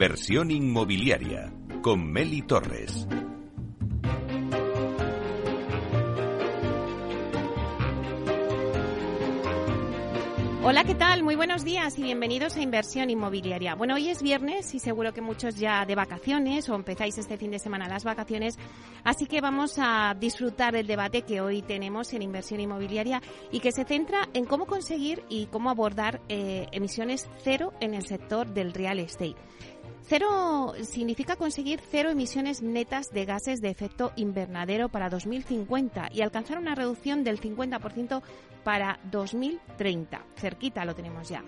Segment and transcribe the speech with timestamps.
[0.00, 1.52] Inversión inmobiliaria
[1.82, 3.08] con Meli Torres.
[10.62, 11.22] Hola, ¿qué tal?
[11.22, 13.74] Muy buenos días y bienvenidos a Inversión Inmobiliaria.
[13.74, 17.50] Bueno, hoy es viernes y seguro que muchos ya de vacaciones o empezáis este fin
[17.50, 18.58] de semana las vacaciones,
[19.02, 23.72] así que vamos a disfrutar del debate que hoy tenemos en Inversión Inmobiliaria y que
[23.72, 28.74] se centra en cómo conseguir y cómo abordar eh, emisiones cero en el sector del
[28.74, 29.36] real estate.
[30.06, 36.58] Cero significa conseguir cero emisiones netas de gases de efecto invernadero para 2050 y alcanzar
[36.58, 38.22] una reducción del 50%
[38.64, 40.22] para 2030.
[40.36, 41.42] Cerquita lo tenemos ya.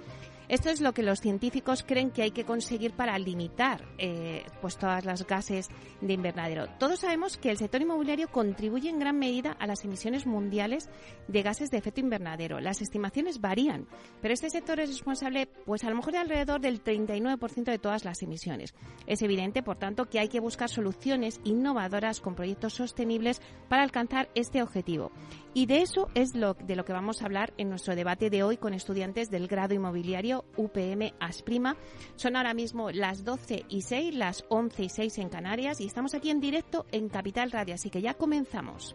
[0.50, 4.76] Esto es lo que los científicos creen que hay que conseguir para limitar eh, pues
[4.76, 5.68] todas las gases
[6.00, 6.66] de invernadero.
[6.76, 10.90] Todos sabemos que el sector inmobiliario contribuye en gran medida a las emisiones mundiales
[11.28, 12.58] de gases de efecto invernadero.
[12.58, 13.86] Las estimaciones varían,
[14.20, 18.04] pero este sector es responsable pues a lo mejor de alrededor del 39% de todas
[18.04, 18.74] las emisiones.
[19.06, 24.28] Es evidente, por tanto, que hay que buscar soluciones innovadoras con proyectos sostenibles para alcanzar
[24.34, 25.12] este objetivo.
[25.54, 28.56] Y de eso es de lo que vamos a hablar en nuestro debate de hoy
[28.56, 31.76] con estudiantes del grado inmobiliario UPM Asprima.
[32.16, 36.14] Son ahora mismo las 12 y 6, las 11 y 6 en Canarias y estamos
[36.14, 38.94] aquí en directo en Capital Radio, así que ya comenzamos.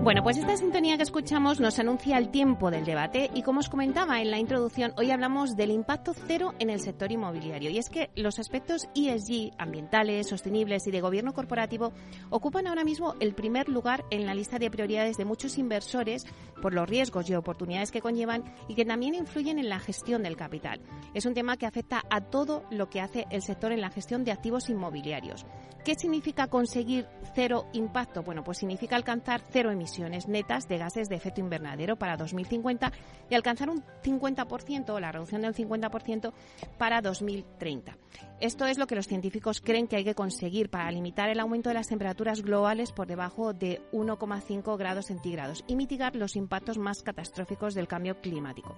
[0.00, 3.68] Bueno, pues esta sintonía que escuchamos nos anuncia el tiempo del debate y como os
[3.68, 7.68] comentaba en la introducción, hoy hablamos del impacto cero en el sector inmobiliario.
[7.68, 11.92] Y es que los aspectos ESG, ambientales, sostenibles y de gobierno corporativo,
[12.30, 16.24] ocupan ahora mismo el primer lugar en la lista de prioridades de muchos inversores
[16.62, 20.36] por los riesgos y oportunidades que conllevan y que también influyen en la gestión del
[20.36, 20.80] capital.
[21.12, 24.24] Es un tema que afecta a todo lo que hace el sector en la gestión
[24.24, 25.44] de activos inmobiliarios.
[25.84, 28.22] ¿Qué significa conseguir cero impacto?
[28.22, 29.97] Bueno, pues significa alcanzar cero emisiones
[30.28, 32.92] netas de gases de efecto invernadero para 2050
[33.30, 36.32] y alcanzar un 50% o la reducción del 50%
[36.78, 37.96] para 2030.
[38.40, 41.70] Esto es lo que los científicos creen que hay que conseguir para limitar el aumento
[41.70, 47.02] de las temperaturas globales por debajo de 1,5 grados centígrados y mitigar los impactos más
[47.02, 48.76] catastróficos del cambio climático.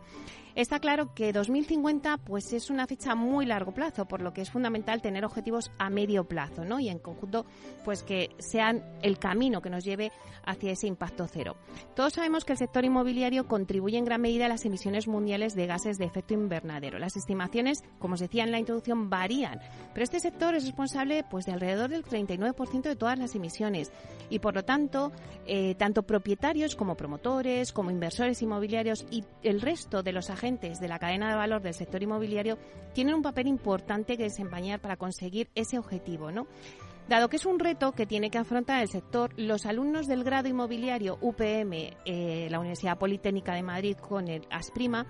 [0.55, 4.51] Está claro que 2050 pues es una fecha muy largo plazo, por lo que es
[4.51, 6.81] fundamental tener objetivos a medio plazo, ¿no?
[6.81, 7.45] Y en conjunto
[7.85, 10.11] pues que sean el camino que nos lleve
[10.45, 11.57] hacia ese impacto cero.
[11.95, 15.67] Todos sabemos que el sector inmobiliario contribuye en gran medida a las emisiones mundiales de
[15.67, 16.99] gases de efecto invernadero.
[16.99, 19.50] Las estimaciones, como os decía en la introducción, varían,
[19.93, 23.91] pero este sector es responsable pues de alrededor del 39% de todas las emisiones
[24.29, 25.13] y por lo tanto
[25.47, 30.89] eh, tanto propietarios como promotores, como inversores inmobiliarios y el resto de los agentes de
[30.89, 32.59] la cadena de valor del sector inmobiliario
[32.93, 36.47] tienen un papel importante que desempeñar para conseguir ese objetivo, ¿no?
[37.11, 40.47] Dado que es un reto que tiene que afrontar el sector, los alumnos del grado
[40.47, 45.09] inmobiliario UPM, eh, la Universidad Politécnica de Madrid con el ASPRIMA,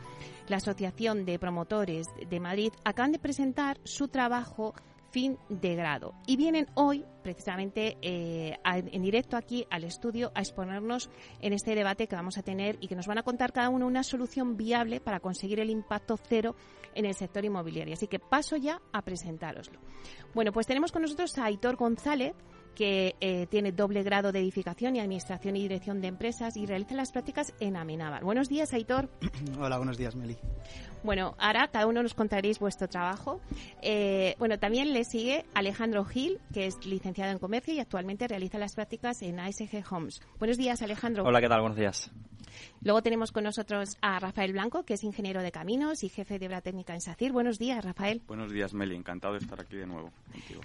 [0.49, 4.73] la Asociación de Promotores de Madrid, acaban de presentar su trabajo
[5.11, 6.15] fin de grado.
[6.27, 11.11] Y vienen hoy, precisamente, eh, en directo aquí al estudio a exponernos
[11.41, 13.87] en este debate que vamos a tener y que nos van a contar cada uno
[13.87, 16.57] una solución viable para conseguir el impacto cero
[16.95, 17.95] en el sector inmobiliario.
[17.95, 19.79] Así que paso ya a presentároslo.
[20.35, 22.35] Bueno, pues tenemos con nosotros a Aitor González,
[22.75, 26.95] que eh, tiene doble grado de edificación y administración y dirección de empresas y realiza
[26.95, 28.25] las prácticas en Amenábar.
[28.25, 29.11] Buenos días, Aitor.
[29.59, 30.37] Hola, buenos días, Meli.
[31.03, 33.41] Bueno, ahora cada uno nos contaréis vuestro trabajo.
[33.83, 38.59] Eh, bueno, también le sigue Alejandro Gil, que es licenciado en comercio y actualmente realiza
[38.59, 40.21] las prácticas en ASG Homes.
[40.39, 41.25] Buenos días, Alejandro.
[41.25, 41.61] Hola, ¿qué tal?
[41.61, 42.11] Buenos días.
[42.83, 46.47] Luego tenemos con nosotros a Rafael Blanco, que es ingeniero de caminos y jefe de
[46.47, 47.33] obra técnica en SACIR.
[47.33, 48.23] Buenos días, Rafael.
[48.27, 48.97] Buenos días, Meli.
[48.97, 50.61] Encantado de estar aquí de nuevo contigo.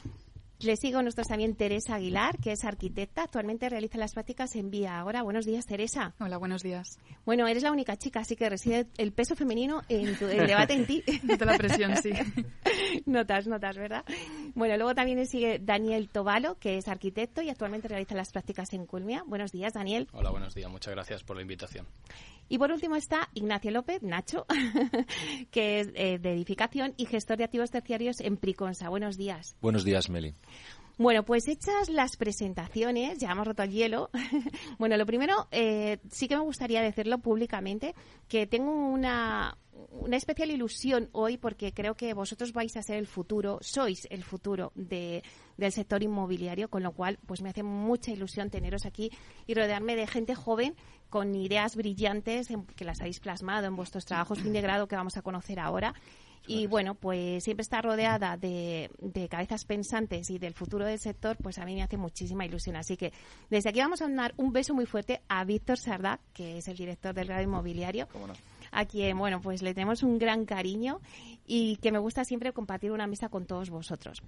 [0.62, 3.24] Le sigo nosotros también Teresa Aguilar, que es arquitecta.
[3.24, 5.22] Actualmente realiza las prácticas en Vía Ahora.
[5.22, 6.16] Buenos días, Teresa.
[6.19, 6.98] Hola, buenos días.
[7.25, 10.74] Bueno, eres la única chica, así que reside el peso femenino en tu, el debate
[10.74, 11.04] en ti.
[11.24, 12.12] De la presión, sí.
[13.06, 14.06] notas, notas, ¿verdad?
[14.54, 18.72] Bueno, luego también le sigue Daniel Tobalo, que es arquitecto y actualmente realiza las prácticas
[18.74, 19.24] en Culmia.
[19.28, 20.07] Buenos días, Daniel.
[20.13, 20.72] Hola, buenos días.
[20.72, 21.86] Muchas gracias por la invitación.
[22.47, 24.45] Y por último está Ignacio López, Nacho,
[25.51, 28.89] que es eh, de edificación y gestor de activos terciarios en Priconsa.
[28.89, 29.56] Buenos días.
[29.62, 30.36] Buenos días, Meli.
[30.97, 34.09] Bueno, pues hechas las presentaciones, ya hemos roto el hielo.
[34.80, 37.95] bueno, lo primero, eh, sí que me gustaría decirlo públicamente,
[38.30, 39.57] que tengo una,
[39.92, 44.24] una especial ilusión hoy porque creo que vosotros vais a ser el futuro, sois el
[44.24, 45.24] futuro de,
[45.57, 49.12] del sector inmobiliario, con lo cual pues me hace mucha ilusión teneros aquí
[49.48, 50.75] y rodearme de gente joven
[51.10, 55.18] con ideas brillantes que las habéis plasmado en vuestros trabajos fin de grado que vamos
[55.18, 55.94] a conocer ahora.
[56.48, 61.38] Y bueno, pues siempre estar rodeada de, de, cabezas pensantes y del futuro del sector,
[61.42, 62.75] pues a mí me hace muchísima ilusión.
[62.75, 63.13] Así que
[63.50, 66.78] desde aquí vamos a dar un beso muy fuerte a Víctor Sardá, que es el
[66.78, 68.07] director del grado inmobiliario
[68.75, 71.00] a quien, bueno, pues le tenemos un gran cariño
[71.48, 74.22] y que me gusta siempre compartir una mesa con todos vosotros.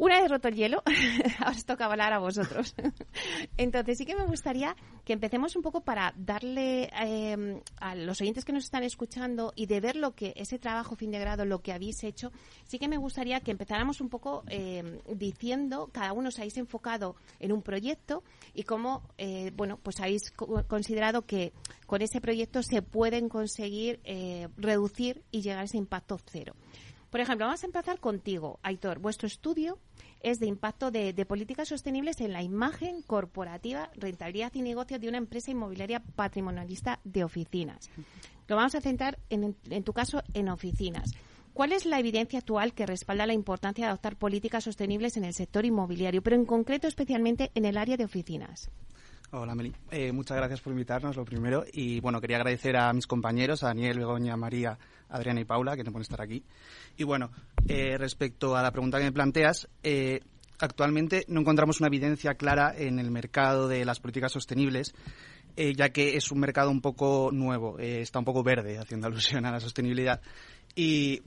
[0.00, 0.82] Una vez roto el hielo,
[1.40, 2.74] ahora os toca hablar a vosotros.
[3.58, 4.74] Entonces sí que me gustaría
[5.04, 9.66] que empecemos un poco para darle em, a los oyentes que nos están escuchando y
[9.66, 12.32] de ver lo que ese trabajo fin de grado, lo que habéis hecho,
[12.64, 17.14] sí que me gustaría que empezáramos un poco em, diciendo, cada uno os habéis enfocado
[17.38, 18.22] en un proyecto
[18.54, 20.30] y cómo, eh, bueno, pues habéis
[20.66, 21.52] considerado que
[21.84, 26.54] con ese proyecto se pueden conseguir eh, reducir y llegar a ese impacto cero.
[27.10, 29.00] Por ejemplo, vamos a empezar contigo, Aitor.
[29.00, 29.78] Vuestro estudio
[30.22, 35.18] es de impacto de, políticas sostenibles en la imagen corporativa, rentabilidad y negocio de una
[35.18, 37.90] empresa inmobiliaria patrimonialista de oficinas.
[38.48, 41.12] Lo vamos a centrar, en, en tu caso, en oficinas.
[41.52, 45.34] ¿Cuál es la evidencia actual que respalda la importancia de adoptar políticas sostenibles en el
[45.34, 48.70] sector inmobiliario, pero en concreto especialmente en el área de oficinas?
[49.32, 49.72] Hola, Meli.
[49.92, 51.64] Eh, muchas gracias por invitarnos, lo primero.
[51.72, 54.76] Y bueno, quería agradecer a mis compañeros, a Daniel, Begoña, María,
[55.08, 56.42] Adriana y Paula, que nos pueden estar aquí.
[56.96, 57.30] Y bueno,
[57.68, 60.18] eh, respecto a la pregunta que me planteas, eh,
[60.58, 64.94] actualmente no encontramos una evidencia clara en el mercado de las políticas sostenibles,
[65.56, 69.52] ya que es un mercado un poco nuevo, está un poco verde, haciendo alusión a
[69.52, 70.20] la sostenibilidad.
[70.74, 71.22] Y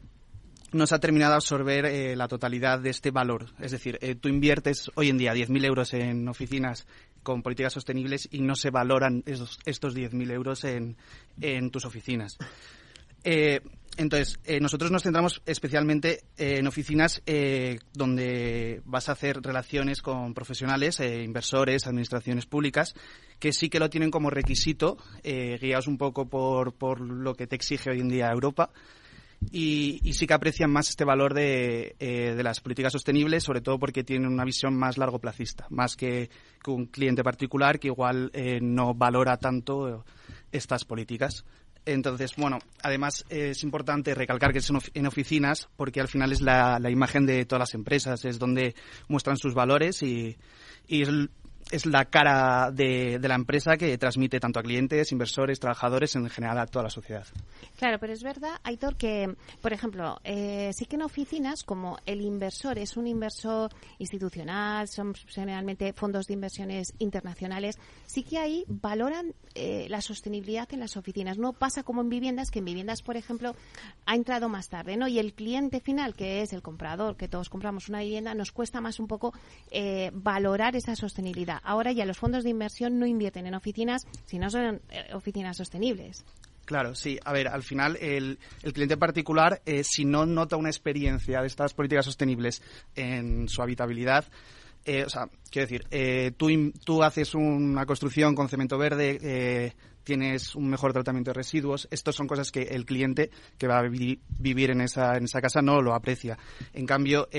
[0.73, 3.47] no se ha terminado de absorber la totalidad de este valor.
[3.59, 6.85] Es decir, tú inviertes hoy en día 10.000 euros en oficinas
[7.23, 10.95] con políticas sostenibles y no se valoran esos, estos 10.000 euros en,
[11.71, 12.37] tus oficinas.
[13.23, 13.61] Eh,
[13.95, 20.33] entonces, eh, nosotros nos centramos especialmente en oficinas eh, donde vas a hacer relaciones con
[20.33, 22.95] profesionales, inversores, administraciones públicas,
[23.39, 27.91] que sí que lo tienen como requisito, guiados un poco por lo que te exige
[27.91, 28.71] hoy en día Europa
[29.51, 33.79] y, sí que aprecian más este valor de, eh, de, las políticas sostenibles, sobre todo
[33.79, 36.29] porque tienen una visión más largo placista, más que,
[36.65, 40.05] un cliente particular que igual eh, no valora tanto
[40.51, 41.45] estas políticas.
[41.85, 46.79] Entonces, bueno, además es importante recalcar que es en oficinas porque al final es la,
[46.79, 48.73] la imagen de todas las empresas, es donde
[49.09, 50.37] muestran sus valores y,
[50.87, 51.09] y es
[51.73, 56.59] es la cara de, la empresa que transmite tanto a clientes, inversores, trabajadores, en general
[56.59, 57.25] a toda la sociedad.
[57.79, 62.21] Claro, pero es verdad, Aitor, que, por ejemplo, eh, sí que en oficinas, como el
[62.21, 69.33] inversor es un inversor institucional, son generalmente fondos de inversiones internacionales, sí que ahí valoran
[69.55, 71.39] eh, la sostenibilidad en las oficinas.
[71.39, 73.55] No pasa como en viviendas, que en viviendas, por ejemplo,
[74.05, 75.07] ha entrado más tarde, ¿no?
[75.07, 78.79] Y el cliente final, que es el comprador, que todos compramos una vivienda, nos cuesta
[78.79, 79.33] más un poco
[79.71, 84.39] eh, valorar esa sostenibilidad ahora ya los fondos de inversión no invierten en oficinas si
[84.39, 86.24] no son eh, oficinas sostenibles.
[86.65, 87.19] Claro, sí.
[87.25, 88.39] A ver, al final el,
[88.74, 92.62] cliente particular, eh, si no nota una experiencia de estas políticas sostenibles
[92.95, 94.25] en su habitabilidad,
[94.85, 96.50] eh, o sea, quiero decir, tú,
[96.84, 101.88] tú haces una construcción con cemento verde, tienes un mejor tratamiento de residuos.
[101.89, 105.62] Estas son cosas que el cliente que va a vivir en esa, en esa casa
[105.62, 106.38] no lo aprecia.
[106.74, 107.29] En cambio,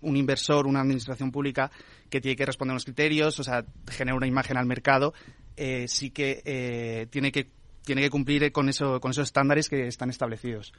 [0.00, 1.70] un inversor, una administración pública,
[2.08, 5.12] que tiene que responder a unos criterios, o sea, genera una imagen al mercado,
[5.56, 7.50] eh, sí que eh, tiene que
[7.84, 10.72] tiene que cumplir con eso con esos estándares que están establecidos.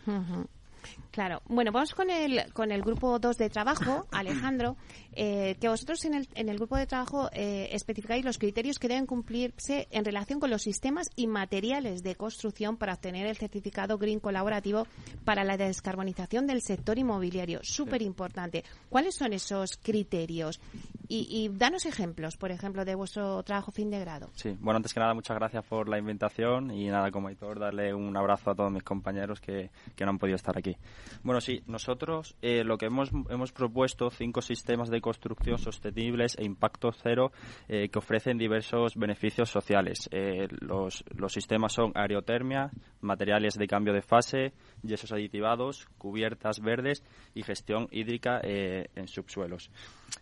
[1.12, 1.42] Claro.
[1.48, 4.78] Bueno, vamos con el, con el grupo 2 de trabajo, Alejandro,
[5.14, 8.88] eh, que vosotros en el, en el grupo de trabajo eh, especificáis los criterios que
[8.88, 13.98] deben cumplirse en relación con los sistemas y materiales de construcción para obtener el certificado
[13.98, 14.86] Green colaborativo
[15.26, 17.62] para la descarbonización del sector inmobiliario.
[17.64, 18.64] Súper importante.
[18.90, 20.62] ¿Cuáles son esos criterios?
[21.10, 24.30] Y, y, danos ejemplos, por ejemplo, de vuestro trabajo fin de grado.
[24.36, 27.94] Sí, bueno, antes que nada, muchas gracias por la invitación y nada, como editor, darle
[27.94, 30.77] un abrazo a todos mis compañeros que, que no han podido estar aquí.
[31.24, 36.46] Bueno, sí, nosotros eh, lo que hemos, hemos propuesto cinco sistemas de construcción sostenibles e
[36.46, 37.32] impacto cero
[37.68, 40.08] eh, que ofrecen diversos beneficios sociales.
[40.12, 42.70] Eh, los, los sistemas son aerotermia,
[43.02, 44.54] materiales de cambio de fase,
[44.88, 47.04] yesos aditivados, cubiertas verdes
[47.34, 49.70] y gestión hídrica en subsuelos.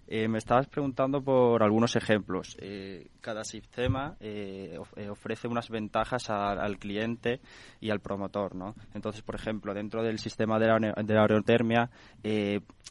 [0.07, 2.55] Eh, me estabas preguntando por algunos ejemplos.
[2.59, 4.77] Eh, cada sistema eh,
[5.09, 7.39] ofrece unas ventajas al cliente
[7.81, 8.75] y al promotor, ¿no?
[8.93, 11.89] Entonces, por ejemplo, dentro del sistema de la, aerotermia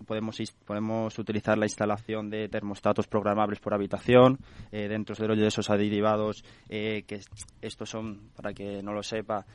[0.06, 4.38] podemos, podemos utilizar la instalación de termostatos programables por habitación.
[4.72, 7.20] dentro de esos aditivados, que
[7.60, 9.46] estos son, para que no lo sepa,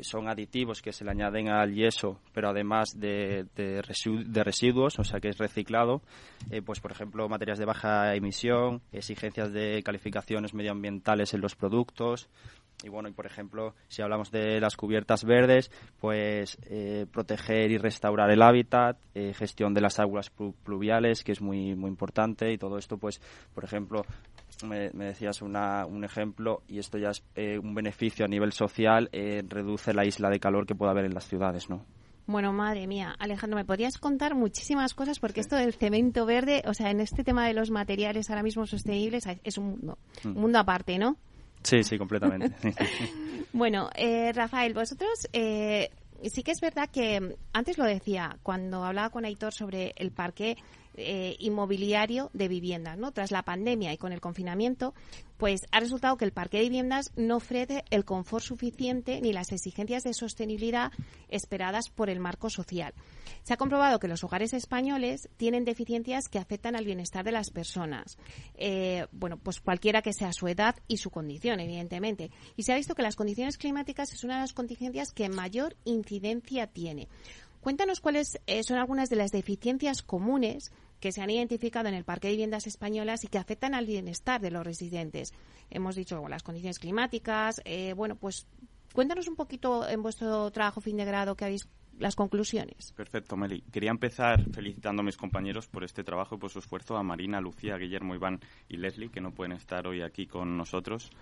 [0.00, 3.46] son aditivos que se le añaden al yeso, pero además de,
[4.34, 6.02] residuos, o sea que es reciclado.
[6.64, 12.28] pues, por ejemplo, materias de baja emisión, exigencias de calificaciones medioambientales en los productos.
[12.84, 17.78] Y bueno, y por ejemplo, si hablamos de las cubiertas verdes, pues eh, proteger y
[17.78, 20.30] restaurar el hábitat, eh, gestión de las aguas
[20.62, 23.20] pluviales, que es muy, muy importante, y todo esto, pues,
[23.54, 24.04] por ejemplo,
[24.64, 29.10] me, decías una, un ejemplo, y esto ya es eh, un beneficio a nivel social,
[29.12, 31.84] reduce la isla de calor que puede haber en las ciudades, ¿no?
[32.26, 36.74] Bueno, madre mía, Alejandro, me podrías contar muchísimas cosas porque esto del cemento verde, o
[36.74, 40.38] sea, en este tema de los materiales ahora mismo sostenibles es un mundo, un mm.
[40.38, 41.16] mundo aparte, ¿no?
[41.62, 42.52] Sí, sí, completamente.
[43.52, 45.90] bueno, eh, Rafael, vosotros eh,
[46.24, 50.56] sí que es verdad que antes lo decía cuando hablaba con Aitor sobre el parque
[50.96, 53.12] eh, inmobiliario de viviendas, ¿no?
[53.12, 54.94] Tras la pandemia y con el confinamiento,
[55.36, 59.52] pues ha resultado que el parque de viviendas no ofrece el confort suficiente ni las
[59.52, 60.92] exigencias de sostenibilidad
[61.28, 62.94] esperadas por el marco social.
[63.42, 67.50] Se ha comprobado que los hogares españoles tienen deficiencias que afectan al bienestar de las
[67.50, 68.16] personas.
[68.54, 72.30] Eh, bueno, pues cualquiera que sea su edad y su condición, evidentemente.
[72.56, 75.76] Y se ha visto que las condiciones climáticas es una de las contingencias que mayor
[75.84, 77.08] incidencia tiene.
[77.60, 80.70] Cuéntanos cuáles eh, son algunas de las deficiencias comunes
[81.06, 84.40] que se han identificado en el parque de viviendas españolas y que afectan al bienestar
[84.40, 85.32] de los residentes.
[85.70, 87.62] Hemos dicho las condiciones climáticas.
[87.64, 88.48] Eh, bueno, pues
[88.92, 91.68] cuéntanos un poquito en vuestro trabajo fin de grado que habéis
[92.00, 92.90] las conclusiones.
[92.90, 93.62] Perfecto, Meli.
[93.70, 97.40] Quería empezar felicitando a mis compañeros por este trabajo y por su esfuerzo, a Marina,
[97.40, 101.12] Lucía, Guillermo, Iván y Leslie, que no pueden estar hoy aquí con nosotros.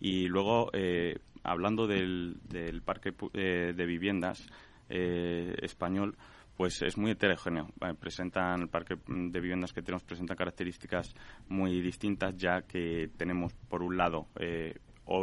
[0.00, 2.40] Y luego, eh, hablando del,
[2.86, 4.46] parque eh, de viviendas
[4.88, 6.16] español,
[6.56, 7.68] pues es muy heterogéneo.
[8.00, 11.14] presentan el parque de viviendas que tenemos presentan características
[11.48, 14.74] muy distintas, ya que tenemos por un lado eh,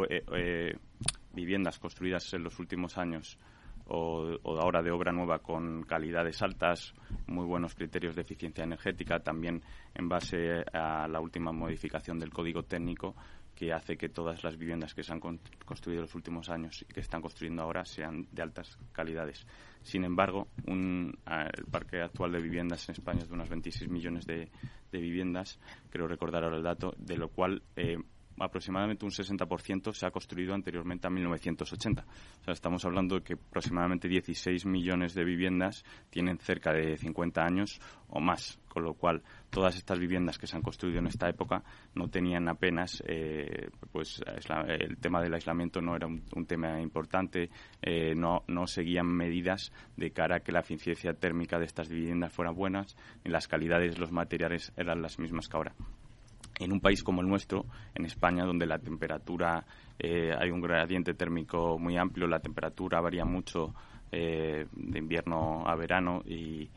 [0.08, 0.78] eh, eh,
[1.32, 3.38] viviendas construidas en los últimos años
[3.86, 6.94] o, o, ahora de obra nueva con calidades altas,
[7.26, 9.62] muy buenos criterios de eficiencia energética, también
[9.94, 13.14] en base a la última modificación del código técnico
[13.54, 16.92] que hace que todas las viviendas que se han construido en los últimos años y
[16.92, 19.46] que están construyendo ahora sean de altas calidades.
[19.82, 24.26] Sin embargo, un, el parque actual de viviendas en España es de unos 26 millones
[24.26, 24.50] de,
[24.90, 25.58] viviendas,
[25.90, 27.98] creo recordar ahora el dato, de lo cual eh,
[28.38, 32.04] aproximadamente un 60% se ha construido anteriormente a 1980.
[32.40, 37.42] O sea, estamos hablando de que aproximadamente 16 millones de viviendas tienen cerca de 50
[37.42, 41.28] años o más, con lo cual todas estas viviendas que se han construido en esta
[41.28, 41.62] época
[41.94, 44.22] no tenían apenas, eh, pues
[44.66, 47.50] el tema del aislamiento no era un, tema importante,
[47.82, 52.50] eh, no, seguían medidas de cara a que la eficiencia térmica de estas viviendas fuera
[52.50, 55.74] buenas y las calidades de los materiales eran las mismas que ahora
[56.58, 59.64] en un país como el nuestro, en España, donde la temperatura,
[59.98, 63.74] eh, hay un gradiente térmico muy amplio, la temperatura varía mucho
[64.12, 66.70] eh, de invierno a verano y,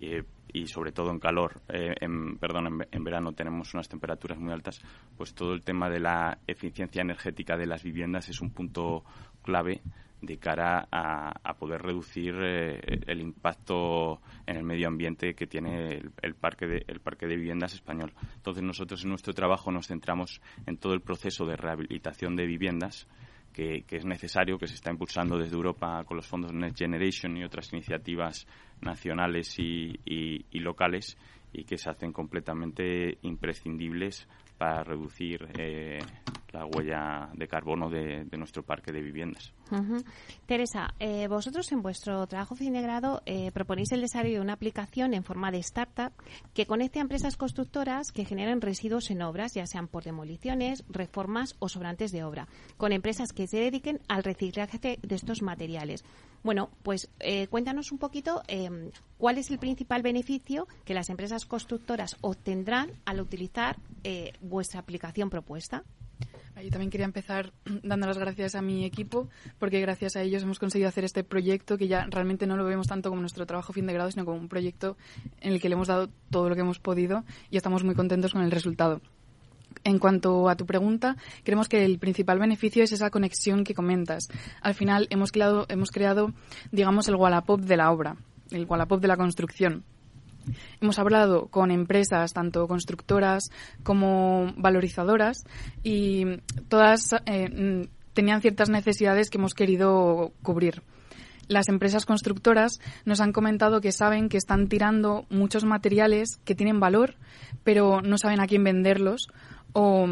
[0.00, 4.80] y, sobre todo en calor, eh, en, perdón, en, verano tenemos unas temperaturas muy altas,
[5.16, 9.04] pues todo el tema de la eficiencia energética de las viviendas es un punto
[9.42, 9.82] clave
[10.20, 16.34] de cara a, poder reducir eh, el impacto en el medio ambiente que tiene el,
[16.34, 18.12] parque de, el parque de viviendas español.
[18.36, 23.08] Entonces nosotros en nuestro trabajo nos centramos en todo el proceso de rehabilitación de viviendas
[23.52, 27.42] que, es necesario, que se está impulsando desde Europa con los fondos Next Generation y
[27.42, 28.46] otras iniciativas
[28.80, 31.16] nacionales y locales
[31.52, 35.98] y que se hacen completamente imprescindibles para reducir eh,
[36.52, 39.52] la huella de carbono de, nuestro parque de viviendas.
[40.46, 44.54] Teresa, eh, vosotros en vuestro trabajo fin de grado eh, proponéis el desarrollo de una
[44.54, 46.12] aplicación en forma de startup
[46.54, 51.56] que conecte a empresas constructoras que generan residuos en obras, ya sean por demoliciones, reformas
[51.58, 56.04] o sobrantes de obra, con empresas que se dediquen al reciclaje de estos materiales.
[56.42, 57.10] Bueno, pues
[57.50, 58.42] cuéntanos un poquito
[59.18, 63.76] cuál es el principal beneficio que las empresas constructoras obtendrán al utilizar
[64.40, 65.82] vuestra aplicación propuesta.
[66.62, 70.58] Yo también quería empezar dando las gracias a mi equipo, porque gracias a ellos hemos
[70.58, 73.86] conseguido hacer este proyecto que ya realmente no lo vemos tanto como nuestro trabajo fin
[73.86, 74.96] de grado, sino como un proyecto
[75.40, 78.32] en el que le hemos dado todo lo que hemos podido y estamos muy contentos
[78.32, 79.00] con el resultado.
[79.84, 84.28] En cuanto a tu pregunta, creemos que el principal beneficio es esa conexión que comentas.
[84.60, 86.32] Al final hemos creado, hemos creado
[86.72, 88.16] digamos, el Wallapop de la obra,
[88.50, 89.84] el Wallapop de la construcción
[90.80, 93.50] Hemos hablado con empresas, tanto constructoras
[93.82, 95.44] como valorizadoras,
[95.82, 96.24] y
[96.68, 100.82] todas eh, mm, tenían ciertas necesidades que hemos querido cubrir.
[101.48, 106.78] Las empresas constructoras nos han comentado que saben que están tirando muchos materiales que tienen
[106.78, 107.14] valor,
[107.64, 109.28] pero no saben a quién venderlos
[109.72, 110.06] o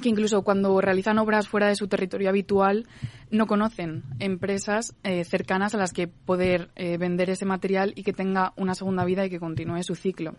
[0.00, 2.86] que incluso cuando realizan obras fuera de su territorio habitual
[3.30, 8.12] no conocen empresas eh, cercanas a las que poder eh, vender ese material y que
[8.12, 10.34] tenga una segunda vida y que continúe su ciclo.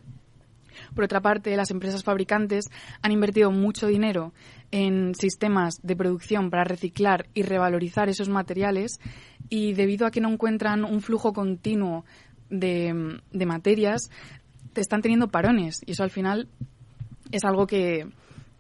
[0.93, 2.65] Por otra parte, las empresas fabricantes
[3.01, 4.31] han invertido mucho dinero
[4.69, 8.99] en sistemas de producción para reciclar y revalorizar esos materiales
[9.49, 12.05] y debido a que no encuentran un flujo continuo
[12.51, 14.11] de, de materias,
[14.75, 16.47] están teniendo parones y eso al final
[17.31, 18.07] es algo que,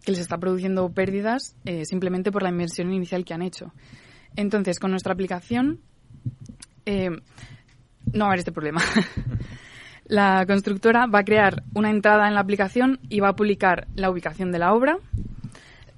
[0.07, 3.73] que les está produciendo pérdidas eh, simplemente por la inversión inicial que han hecho.
[4.37, 5.81] Entonces, con nuestra aplicación
[6.85, 8.79] eh, no va a haber este problema.
[10.05, 14.09] la constructora va a crear una entrada en la aplicación y va a publicar la
[14.09, 14.97] ubicación de la obra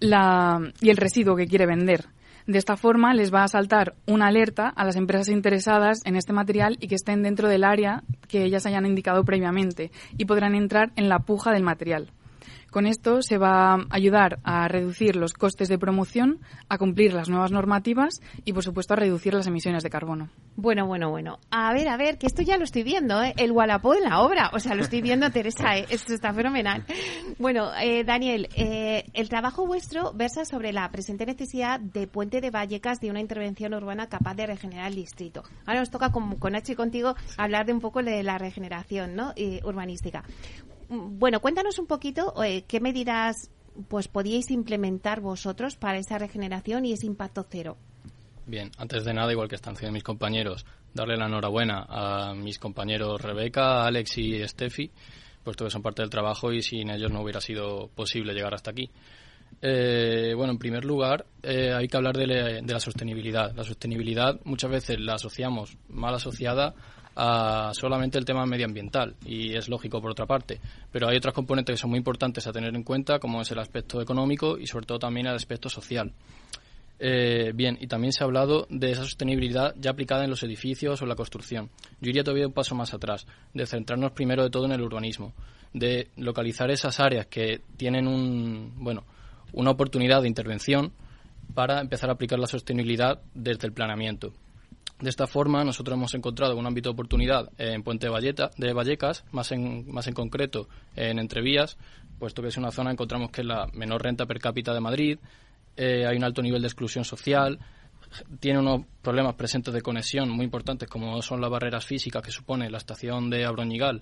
[0.01, 2.05] y el residuo que quiere vender.
[2.47, 6.33] De esta forma les va a saltar una alerta a las empresas interesadas en este
[6.33, 10.91] material y que estén dentro del área que ellas hayan indicado previamente y podrán entrar
[10.95, 12.11] en la puja del material.
[12.71, 17.29] Con esto se va a ayudar a reducir los costes de promoción, a cumplir las
[17.29, 20.29] nuevas normativas y, por supuesto, a reducir las emisiones de carbono.
[20.55, 21.39] Bueno, bueno, bueno.
[21.51, 23.33] A ver, a ver, que esto ya lo estoy viendo, ¿eh?
[23.38, 24.51] El Wallapop en la obra.
[24.53, 25.85] O sea, lo estoy viendo, Teresa, ¿eh?
[25.89, 26.85] Esto está fenomenal.
[27.38, 32.51] Bueno, eh, Daniel, eh, el trabajo vuestro versa sobre la presente necesidad de Puente de
[32.51, 35.43] Vallecas de una intervención urbana capaz de regenerar el distrito.
[35.65, 39.15] Ahora nos toca con, con H y contigo hablar de un poco de la regeneración
[39.15, 39.33] ¿no?
[39.63, 40.23] urbanística
[40.89, 43.50] bueno, cuéntanos un poquito eh, qué medidas
[43.88, 47.77] pues podíais implementar vosotros para esa regeneración y ese impacto cero.
[48.46, 52.58] Bien, antes de nada, igual que están haciendo mis compañeros, darle la enhorabuena a mis
[52.58, 54.91] compañeros Rebeca, Alex y Steffi,
[55.43, 58.72] puesto que son parte del trabajo y sin ellos no hubiera sido posible llegar hasta
[58.72, 58.89] aquí.
[59.62, 63.53] Eh, bueno, en primer lugar, eh, hay que hablar de, de, la sostenibilidad.
[63.55, 66.74] La sostenibilidad muchas veces la asociamos mal asociada
[67.21, 70.61] a solamente el tema medioambiental y es lógico por otra parte.
[70.89, 73.59] Pero hay otras componentes que son muy importantes a tener en cuenta, como es el
[73.59, 76.13] aspecto económico y sobre todo también el aspecto social.
[76.97, 81.01] Eh, bien, y también se ha hablado de esa sostenibilidad ya aplicada en los edificios
[81.01, 81.69] o la construcción.
[81.99, 85.34] Yo iría todavía un paso más atrás, de centrarnos primero de todo en el urbanismo,
[85.73, 89.03] de localizar esas áreas que tienen un, bueno,
[89.51, 90.93] una oportunidad de intervención
[91.53, 94.32] para empezar a aplicar la sostenibilidad desde el planeamiento.
[94.99, 99.51] De esta forma, nosotros hemos encontrado un ámbito de oportunidad en Puente de, Vallecas, más
[99.53, 101.77] en, más en concreto en Entrevías,
[102.19, 105.17] puesto que es una zona, encontramos que es la menor renta per cápita de Madrid,
[105.77, 107.59] eh, hay un alto nivel de exclusión social,
[108.41, 112.69] tiene unos problemas presentes de conexión muy importantes, como son las barreras físicas que supone
[112.69, 114.01] la estación de Abroñigal,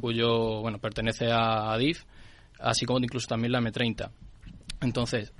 [0.00, 2.04] cuyo, bueno, pertenece a ADIF,
[2.58, 4.10] así como incluso también la M30.
[4.80, 5.32] Entonces,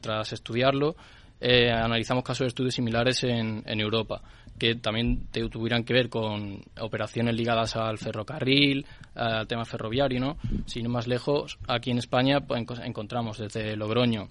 [0.00, 0.96] tras estudiarlo,
[1.40, 4.22] eh, analizamos casos de estudios similares en, Europa,
[4.58, 10.38] que también tuvieran que ver con operaciones ligadas al ferrocarril, al tema ferroviario, ¿no?
[10.66, 14.28] Sin más lejos, aquí en España pues, encontramos desde Logroño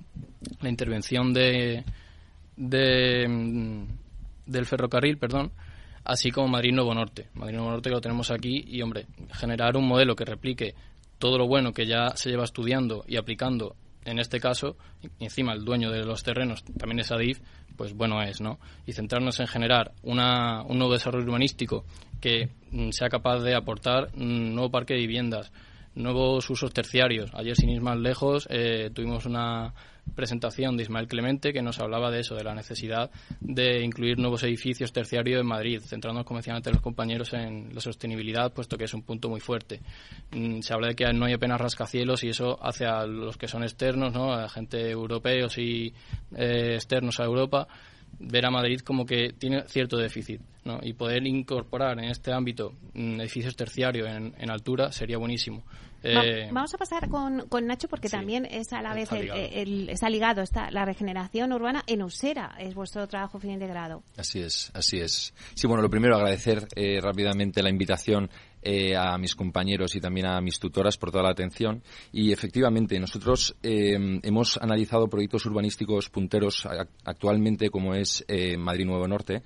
[0.62, 1.84] la intervención de,
[2.58, 3.84] mm,
[4.48, 5.52] del ferrocarril, perdón,
[6.04, 7.28] así como Madrid Nuevo Norte.
[7.36, 10.74] Madrid Nuevo Norte lo tenemos aquí y, hombre, generar un modelo que replique
[11.20, 14.78] todo lo bueno que ya se lleva estudiando y aplicando en este caso,
[15.20, 17.40] encima el dueño de los terrenos también es Adif,
[17.76, 18.60] pues bueno es, ¿no?
[18.86, 21.86] Y centrarnos en generar una, un nuevo desarrollo urbanístico
[22.22, 25.52] que mm, sea capaz de aportar un nuevo parque de viviendas,
[25.96, 27.32] nuevos usos terciarios.
[27.34, 29.74] Ayer, sin ir más lejos, eh, tuvimos una
[30.14, 34.44] presentación de Ismael Clemente que nos hablaba de eso, de la necesidad de incluir nuevos
[34.44, 38.84] edificios terciarios en Madrid, centrándonos, como decían antes los compañeros, en la sostenibilidad, puesto que
[38.84, 39.82] es un punto muy fuerte.
[40.32, 43.48] Mm, se habla de que no hay apenas rascacielos y eso hace a los que
[43.48, 44.34] son externos, ¿no?
[44.34, 45.94] a gente europeos y
[46.36, 47.68] eh, externos a Europa,
[48.20, 50.42] ver a Madrid como que tiene cierto déficit.
[50.64, 50.80] ¿no?
[50.82, 55.64] Y poder incorporar en este ámbito mm, edificios terciarios en, en altura sería buenísimo.
[56.08, 59.40] Eh, vamos a pasar con, con Nacho porque también es a la vez está ligado,
[59.40, 64.04] el, está ligado está la regeneración urbana en Usera, es vuestro trabajo fin de grado.
[64.16, 65.34] Así es, así es.
[65.56, 68.30] Sí, bueno, lo primero agradecer eh, rápidamente la invitación
[68.66, 71.84] eh, a mis compañeros y también a mis tutoras por toda la atención.
[72.12, 76.68] Y efectivamente, nosotros hemos analizado proyectos urbanísticos punteros
[77.04, 78.26] actualmente como es
[78.58, 79.44] Madrid Nuevo Norte,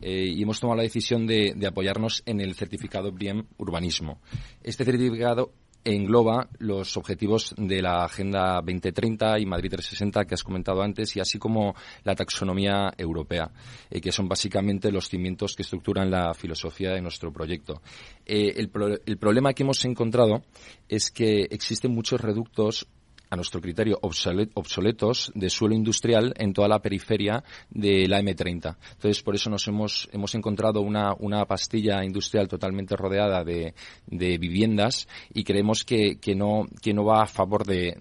[0.00, 4.20] y hemos tomado la decisión de, de, apoyarnos en el certificado BRIEM Urbanismo.
[4.62, 5.52] Este certificado
[5.84, 11.20] engloba los objetivos de la Agenda 2030 y Madrid 360 que has comentado antes y
[11.20, 13.50] así como la taxonomía europea,
[13.90, 17.82] eh, que son básicamente los cimientos que estructuran la filosofía de nuestro proyecto.
[18.24, 18.70] Eh, el,
[19.06, 20.42] el problema que hemos encontrado
[20.88, 22.86] es que existen muchos reductos
[23.32, 28.76] a nuestro criterio, obsoletos de suelo industrial en toda la periferia de la M30.
[28.92, 33.72] Entonces, por eso nos hemos, hemos encontrado una, una pastilla industrial totalmente rodeada de,
[34.06, 37.96] de viviendas y creemos que, que, no, que no va a favor de,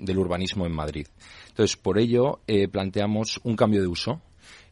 [0.00, 1.06] del urbanismo en Madrid.
[1.50, 4.22] Entonces, por ello, eh, planteamos un cambio de uso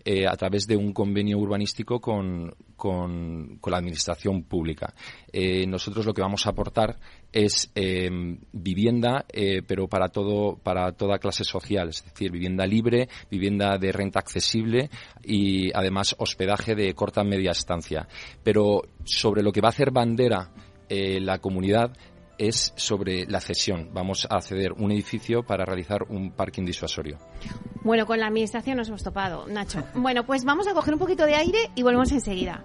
[0.04, 4.92] eh, a través de un convenio urbanístico con, con, la administración pública.
[5.32, 6.98] Eh, nosotros lo que vamos a aportar
[7.32, 13.08] es em, vivienda, eh, pero para todo, para toda clase social, es decir, vivienda libre,
[13.30, 14.90] vivienda de renta accesible
[15.22, 18.06] y además hospedaje de corta media estancia.
[18.42, 20.50] Pero sobre lo que va a hacer bandera
[20.94, 21.96] la comunidad
[22.38, 23.90] es sobre la cesión.
[23.92, 27.18] Vamos a ceder un edificio para realizar un parking disuasorio.
[27.84, 29.84] Bueno, con la administración nos hemos topado, Nacho.
[29.94, 32.64] Bueno, pues vamos a coger un poquito de aire y volvemos enseguida.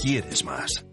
[0.00, 0.84] ¿Quieres más?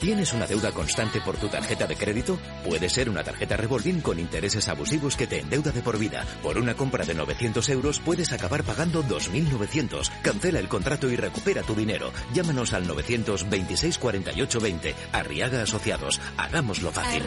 [0.00, 2.38] ¿Tienes una deuda constante por tu tarjeta de crédito?
[2.64, 6.24] Puede ser una tarjeta revolving con intereses abusivos que te endeuda de por vida.
[6.42, 10.08] Por una compra de 900 euros puedes acabar pagando 2.900.
[10.22, 12.12] Cancela el contrato y recupera tu dinero.
[12.32, 14.94] Llámanos al 926 48 20.
[15.12, 16.20] Arriaga Asociados.
[16.36, 17.24] Hagámoslo fácil.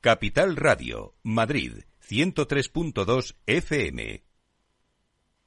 [0.00, 1.72] Capital Radio, Madrid,
[2.08, 4.27] 103.2 FM.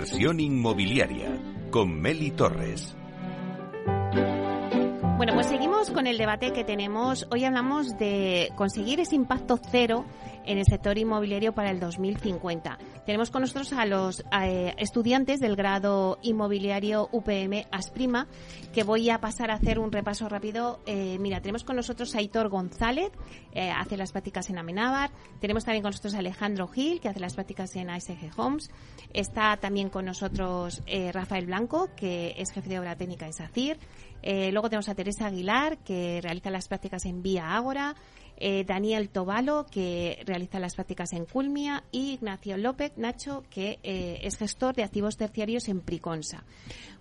[0.00, 1.28] Inversión inmobiliaria
[1.70, 2.96] con Meli Torres.
[5.18, 7.26] Bueno, pues seguimos con el debate que tenemos.
[7.30, 10.06] Hoy hablamos de conseguir ese impacto cero
[10.46, 12.78] en el sector inmobiliario para el 2050.
[13.06, 18.26] Tenemos con nosotros a los eh, estudiantes del grado inmobiliario UPM Asprima,
[18.72, 20.80] que voy a pasar a hacer un repaso rápido.
[20.86, 23.10] Eh, mira, tenemos con nosotros a Aitor González,
[23.52, 25.10] eh, hace las prácticas en Amenábar.
[25.40, 28.70] Tenemos también con nosotros a Alejandro Gil, que hace las prácticas en ASG Homes.
[29.12, 33.78] Está también con nosotros Rafael Blanco, que es jefe de obra técnica en SACIR.
[34.52, 37.96] luego tenemos a Teresa Aguilar, que realiza las prácticas en Vía Ágora
[38.42, 44.20] eh, Daniel Tobalo, que realiza las prácticas en Culmia, y Ignacio López Nacho, que eh,
[44.22, 46.44] es gestor de activos terciarios en Priconsa.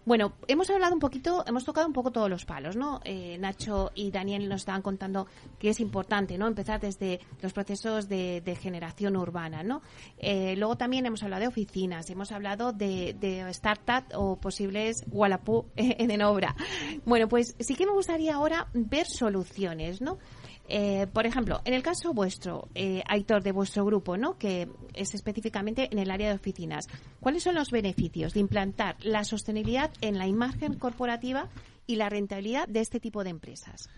[0.06, 3.00] Bueno, hemos hablado un poquito, hemos tocado un poco todos los palos, ¿no?
[3.06, 5.28] Eh, Nacho y Daniel nos estaban contando
[5.60, 6.48] que es importante, ¿no?
[6.48, 9.82] Empezar desde los procesos de, generación urbana, ¿no?
[10.58, 16.22] luego también hemos hablado de oficinas, hemos hablado de, de startup o posibles Wallapú en
[16.22, 16.56] obra.
[17.06, 20.18] Bueno, pues sí que me gustaría ahora ver soluciones, ¿no?
[20.72, 24.38] Eh, por ejemplo, en el caso vuestro, eh, Aitor, de vuestro grupo, ¿no?
[24.38, 26.88] que es específicamente en el área de oficinas,
[27.20, 31.50] ¿cuáles son los beneficios de implantar la sostenibilidad en la imagen corporativa
[31.88, 33.90] y la rentabilidad de este tipo de empresas?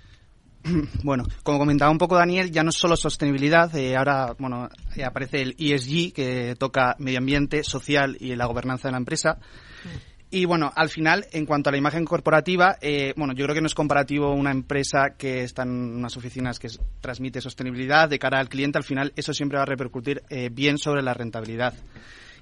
[1.04, 4.70] Bueno, como comentaba un poco Daniel, ya no es solo sostenibilidad, eh, ahora bueno,
[5.06, 9.40] aparece el ESG que toca medio ambiente, social y la gobernanza de la empresa.
[9.84, 10.11] Mm.
[10.34, 13.60] Y bueno, al final, en cuanto a la imagen corporativa, eh, bueno, yo creo que
[13.60, 16.70] no es comparativo una empresa que está en unas oficinas que
[17.02, 20.78] transmite sostenibilidad de cara al cliente, al final eso siempre va a repercutir eh, bien
[20.78, 21.74] sobre la rentabilidad.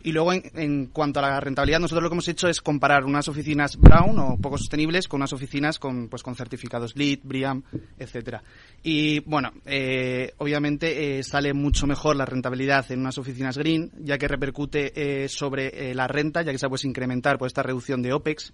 [0.02, 3.28] Y luego, en, cuanto a la rentabilidad, nosotros lo que hemos hecho es comparar unas
[3.28, 7.64] oficinas Brown o poco sostenibles con unas oficinas con, pues, con certificados LEED, BRIAM,
[7.98, 8.42] etcétera.
[8.82, 14.18] Y bueno, eh, obviamente eh, sale mucho mejor la rentabilidad en unas oficinas green, ya
[14.18, 18.14] que repercute eh, sobre la renta, ya que se puede incrementar por esta reducción de
[18.14, 18.54] OPEX.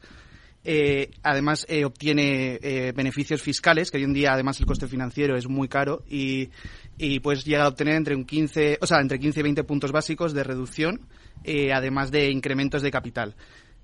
[1.21, 2.59] además obtiene
[2.95, 6.49] beneficios fiscales, que hoy en día además el coste financiero es muy caro y,
[6.97, 9.91] y pues llega a obtener entre un 15, o sea, entre 15 y 20 puntos
[9.91, 11.01] básicos de reducción
[11.43, 13.35] eh, además de incrementos de capital.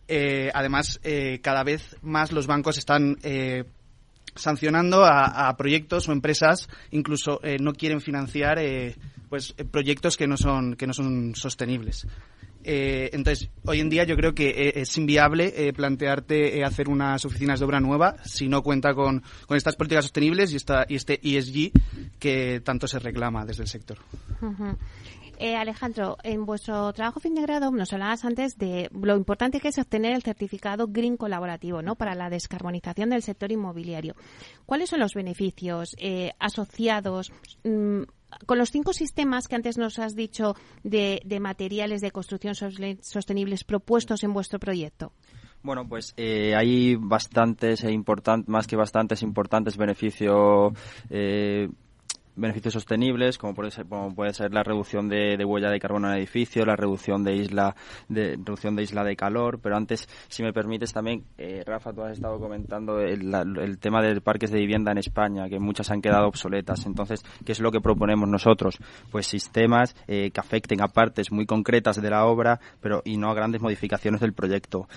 [0.07, 3.17] Eh, además, eh, cada vez más los bancos están
[4.35, 8.59] sancionando a, proyectos o empresas, incluso no quieren financiar
[9.29, 12.07] pues proyectos que no son que no son sostenibles.
[12.63, 17.81] entonces, hoy en día yo creo que es inviable plantearte hacer unas oficinas de obra
[17.81, 21.71] nueva si no cuenta con, con estas políticas sostenibles y, esta, y este ESG
[22.17, 23.97] que tanto se reclama desde el sector.
[25.43, 29.69] Eh, Alejandro, en vuestro trabajo fin de grado nos hablabas antes de lo importante que
[29.69, 31.95] es obtener el certificado Green colaborativo ¿no?
[31.95, 34.13] para la descarbonización del sector inmobiliario.
[34.67, 37.31] ¿Cuáles son los beneficios eh, asociados?
[37.63, 38.03] Mm,
[38.45, 44.23] con los cinco sistemas que antes nos has dicho de, materiales de construcción sostenibles propuestos
[44.23, 45.11] en vuestro proyecto.
[45.63, 50.73] Bueno, pues eh, hay bastantes e importantes, más que bastantes importantes beneficios
[51.09, 51.67] eh,
[52.35, 56.17] beneficios sostenibles, como puede ser, como puede ser la reducción de, huella de carbono en
[56.17, 57.75] edificio, la reducción de isla
[58.07, 59.59] de reducción de isla de calor.
[59.61, 64.21] Pero antes, si me permites también, eh, Rafa, tú has estado comentando el, tema de
[64.21, 66.85] parques de vivienda en España, que muchas han quedado obsoletas.
[66.85, 68.77] Entonces, ¿qué es lo que proponemos nosotros?
[69.11, 73.29] Pues sistemas eh, que afecten a partes muy concretas de la obra, pero y no
[73.29, 74.87] a grandes modificaciones del proyecto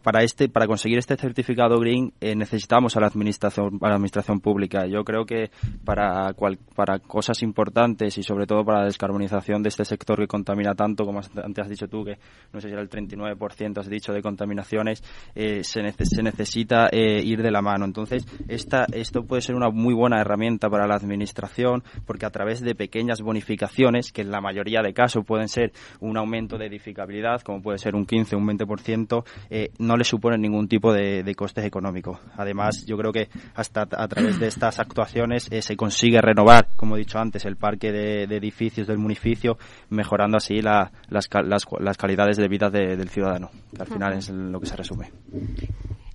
[0.00, 4.40] para este para conseguir este certificado green eh, necesitamos a la administración a la administración
[4.40, 4.86] pública.
[4.86, 5.50] Yo creo que
[5.84, 6.34] para
[6.74, 11.04] para cosas importantes y sobre todo para la descarbonización de este sector que contamina tanto
[11.04, 12.16] como antes has dicho tú que
[12.52, 15.02] no sé si era el 39% has dicho de contaminaciones
[15.34, 17.84] eh, se, se, necesita eh, ir de la mano.
[17.84, 22.62] Entonces esta esto puede ser una muy buena herramienta para la administración porque a través
[22.62, 27.42] de pequeñas bonificaciones que en la mayoría de casos pueden ser un aumento de edificabilidad
[27.42, 31.22] como puede ser un 15 o un 20% eh, no le suponen ningún tipo de,
[31.22, 32.18] de costes económicos.
[32.36, 36.96] Además, yo creo que hasta a través de estas actuaciones eh, se consigue renovar, como
[36.96, 39.58] he dicho antes, el parque de, edificios del municipio,
[39.90, 44.66] mejorando así las, las, calidades de vida del ciudadano, que al final es lo que
[44.66, 45.10] se resume.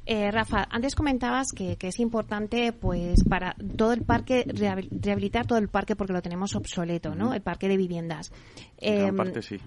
[0.10, 5.68] Eh, Rafa, antes comentabas que, es importante, pues, para todo el parque, rehabilitar todo el
[5.68, 7.34] parque porque lo tenemos obsoleto, ¿no?
[7.34, 8.32] El parque de viviendas.
[8.78, 9.58] En em, parte sí.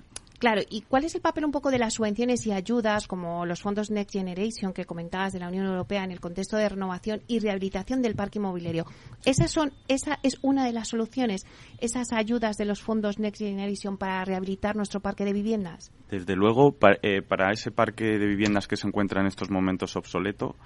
[0.41, 3.61] Claro, ¿y cuál es el papel un poco de las subvenciones y ayudas como los
[3.61, 7.41] fondos Next Generation que comentabas de la Unión Europea en el contexto de renovación y
[7.41, 8.87] rehabilitación del parque inmobiliario?
[9.27, 11.45] Esas son, esa es una de las soluciones,
[11.79, 15.93] esas ayudas de los fondos Next Generation para rehabilitar nuestro parque de viviendas.
[16.09, 20.57] Desde luego, eh, para, ese parque de viviendas que se encuentra en estos momentos obsoleto,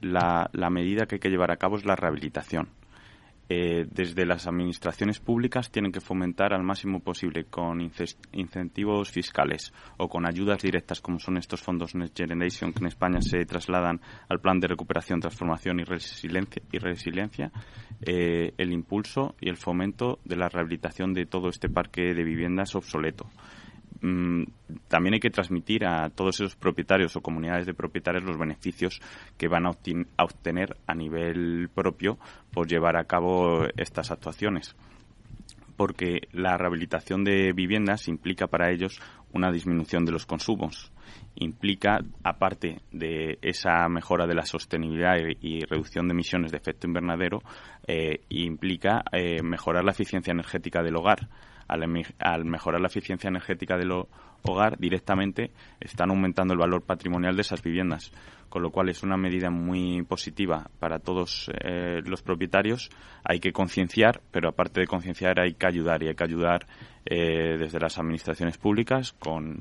[0.00, 2.79] la medida que hay que llevar a cabo es la rehabilitación
[3.52, 10.08] eh, desde las administraciones públicas tienen que fomentar al máximo posible con incentivos fiscales o
[10.08, 14.38] con ayudas directas como son estos fondos Next Generation que en España se trasladan al
[14.38, 17.50] plan de recuperación, transformación y resiliencia, y resiliencia
[18.02, 22.76] eh, el impulso y el fomento de la rehabilitación de todo este parque de viviendas
[22.76, 23.26] obsoleto.
[24.02, 24.44] Mm,
[24.88, 29.00] también hay que transmitir a todos esos propietarios o comunidades de propietarios los beneficios
[29.36, 32.18] que van a, obtener a nivel propio
[32.52, 34.74] por llevar a cabo estas actuaciones.
[35.76, 39.00] Porque la rehabilitación de viviendas implica para ellos
[39.32, 40.92] una disminución de los consumos.
[41.36, 47.40] Implica, aparte de esa mejora de la sostenibilidad y, reducción de emisiones de efecto invernadero,
[47.86, 51.28] eh, implica eh, mejorar la eficiencia energética del hogar
[51.70, 53.92] al, mejorar la eficiencia energética del
[54.42, 58.12] hogar, directamente están aumentando el valor patrimonial de esas viviendas,
[58.48, 62.90] con lo cual es una medida muy positiva para todos eh, los propietarios.
[63.22, 66.66] Hay que concienciar, pero aparte de concienciar hay que ayudar y hay que ayudar
[67.06, 69.58] eh, desde las administraciones públicas con,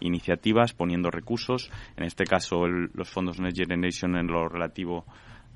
[0.00, 1.70] iniciativas, poniendo recursos.
[1.96, 5.04] En este caso, los fondos Next Generation en lo relativo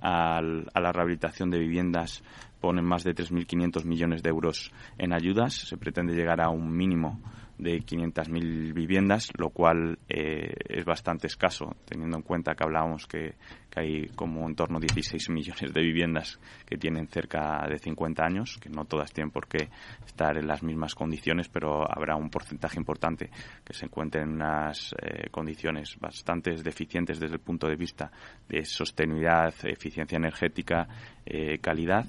[0.03, 2.23] la rehabilitación de viviendas
[2.61, 5.55] ponen más de 3.500 millones de euros en ayudas.
[5.55, 7.21] Se pretende llegar a un mínimo
[7.61, 13.35] de 500.000 viviendas, lo cual eh, es bastante escaso, teniendo en cuenta que hablábamos que,
[13.77, 18.59] hay como en torno a 16 millones de viviendas que tienen cerca de 50 años,
[18.61, 19.68] que no todas tienen por qué
[20.05, 23.31] estar en las mismas condiciones, pero habrá un porcentaje importante
[23.64, 28.11] que se encuentre en unas eh, condiciones bastante deficientes desde el punto de vista
[28.49, 30.88] de sostenibilidad, eficiencia energética,
[31.25, 32.07] eh, calidad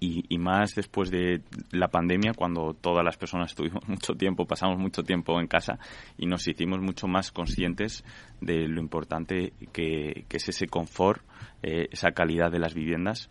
[0.00, 5.04] y, más después de la pandemia, cuando todas las personas estuvimos mucho tiempo, pasamos mucho
[5.04, 5.78] tiempo en casa
[6.18, 8.04] y nos hicimos mucho más conscientes
[8.42, 11.22] de lo importante que, es ese confort,
[11.62, 13.30] eh, esa calidad de las viviendas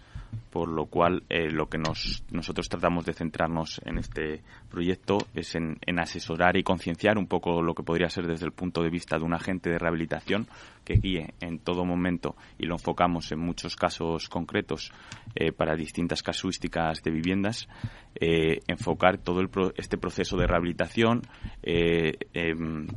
[0.50, 5.56] por lo cual eh, lo que nos, nosotros tratamos de centrarnos en este proyecto es
[5.56, 9.18] en, asesorar y concienciar un poco lo que podría ser desde el punto de vista
[9.18, 10.48] de un agente de rehabilitación
[10.84, 14.92] que guíe en todo momento y lo enfocamos en muchos casos concretos
[15.36, 17.70] eh, para distintas casuísticas de viviendas,
[18.16, 19.42] eh, enfocar todo
[19.78, 21.22] este proceso de rehabilitación,
[21.64, 22.88] em,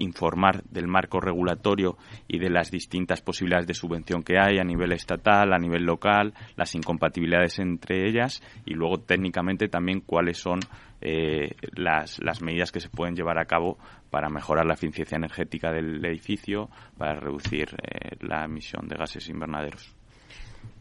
[0.00, 4.92] informar del marco regulatorio y de las distintas posibilidades de subvención que hay a nivel
[4.92, 10.60] estatal, a nivel local, las incompatibilidades entre ellas y luego técnicamente también cuáles son
[11.00, 13.78] eh, las, las medidas que se pueden llevar a cabo
[14.10, 19.99] para mejorar la eficiencia energética del edificio, para reducir eh, la emisión de gases invernaderos.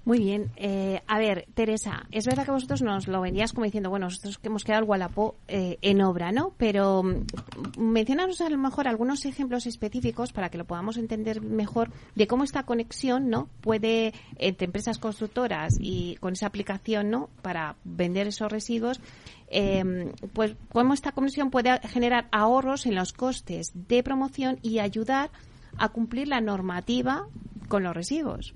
[0.10, 0.50] Muy bien.
[0.56, 4.40] Eh, a ver, Teresa, es verdad que vosotros nos lo venías como diciendo, bueno, nosotros
[4.42, 6.56] hemos quedado el Gualapó eh, en obra, ¿no?
[6.58, 11.92] Pero mm, mencionaros a lo mejor algunos ejemplos específicos para que lo podamos entender mejor
[12.16, 13.50] de cómo esta conexión, ¿no?
[13.62, 17.30] Puede, entre empresas constructoras y con esa aplicación, ¿no?
[17.44, 19.00] Para vender esos residuos,
[19.52, 25.30] eh, pues cómo esta conexión puede generar ahorros en los costes de promoción y ayudar
[25.78, 27.28] a cumplir la normativa
[27.68, 28.56] con los residuos.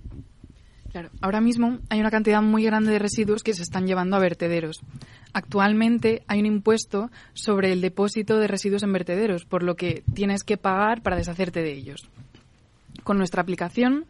[0.93, 4.19] Claro, ahora mismo hay una cantidad muy grande de residuos que se están llevando a
[4.19, 4.79] vertederos.
[5.33, 10.43] Actualmente hay un impuesto sobre el depósito de residuos en vertederos, por lo que tienes
[10.43, 12.07] que pagar para deshacerte de ellos.
[13.03, 14.05] Con nuestra aplicación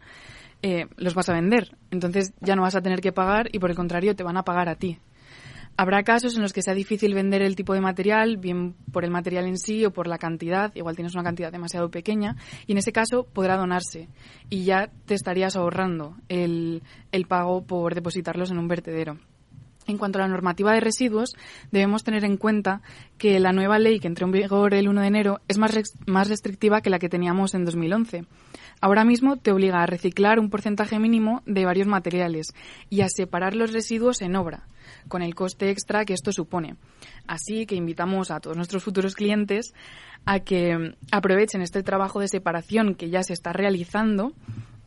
[0.60, 3.70] eh, los vas a vender, entonces ya no vas a tener que pagar y por
[3.70, 4.98] el contrario te van a pagar a ti.
[5.76, 9.10] Habrá casos en los que sea difícil vender el tipo de material, bien por el
[9.10, 12.36] material en sí o por la cantidad, igual tienes una cantidad demasiado pequeña,
[12.68, 14.08] y en ese caso podrá donarse
[14.48, 16.82] y ya te estarías ahorrando el,
[17.26, 19.18] pago por depositarlos en un vertedero.
[19.86, 21.34] En cuanto a la normativa de residuos,
[21.72, 22.80] debemos tener en cuenta
[23.18, 25.74] que la nueva ley que entró en vigor el 1 de enero es más,
[26.06, 28.24] más restrictiva que la que teníamos en 2011.
[28.80, 32.54] Ahora mismo te obliga a reciclar un porcentaje mínimo de varios materiales
[32.88, 34.68] y a separar los residuos en obra,
[35.08, 36.76] con el coste extra que esto supone.
[37.26, 39.74] Así que invitamos a todos nuestros futuros clientes
[40.24, 44.32] a que aprovechen este trabajo de separación que ya se está realizando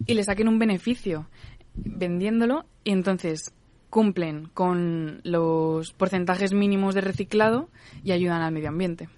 [0.06, 1.28] y le saquen un beneficio
[1.76, 3.54] vendiéndolo y entonces
[3.90, 7.70] cumplen con los porcentajes mínimos de reciclado
[8.04, 9.10] y ayudan al medio ambiente.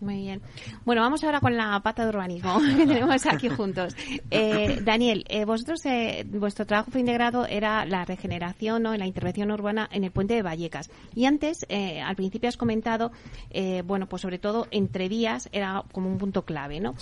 [0.00, 0.42] Muy bien.
[0.84, 3.96] Bueno, vamos ahora con la pata de urbanismo que tenemos aquí juntos.
[4.30, 9.06] Eh, Daniel, eh, vosotros, eh, vuestro trabajo fin de grado era la regeneración o la
[9.06, 10.90] intervención urbana en el puente de Vallecas.
[11.14, 11.66] Y antes,
[12.04, 13.12] al principio has comentado,
[13.84, 16.94] bueno, pues sobre todo entre vías era como un punto clave, ¿no?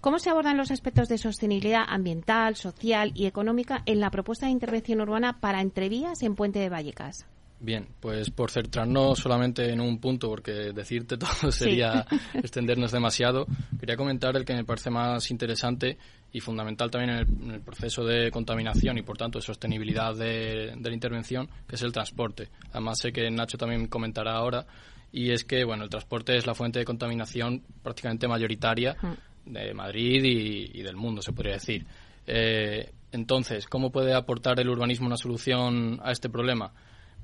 [0.00, 4.52] ¿Cómo se abordan los aspectos de sostenibilidad ambiental, social y económica en la propuesta de
[4.52, 7.26] intervención urbana para entrevías en Puente de Vallecas?
[7.64, 12.04] Bien, pues por centrarnos solamente en un punto, porque decirte todo sería
[12.34, 13.46] extendernos demasiado,
[13.78, 15.96] quería comentar el que me parece más interesante
[16.32, 20.92] y fundamental también en el, proceso de contaminación y por tanto de sostenibilidad de, la
[20.92, 22.48] intervención, que es el transporte.
[22.72, 24.66] Además sé que Nacho también comentará ahora
[25.12, 28.96] y es que bueno el transporte es la fuente de contaminación prácticamente mayoritaria
[29.44, 31.86] de Madrid y, del mundo, se podría decir.
[32.26, 36.72] Eh, entonces, ¿cómo puede aportar el urbanismo una solución a este problema?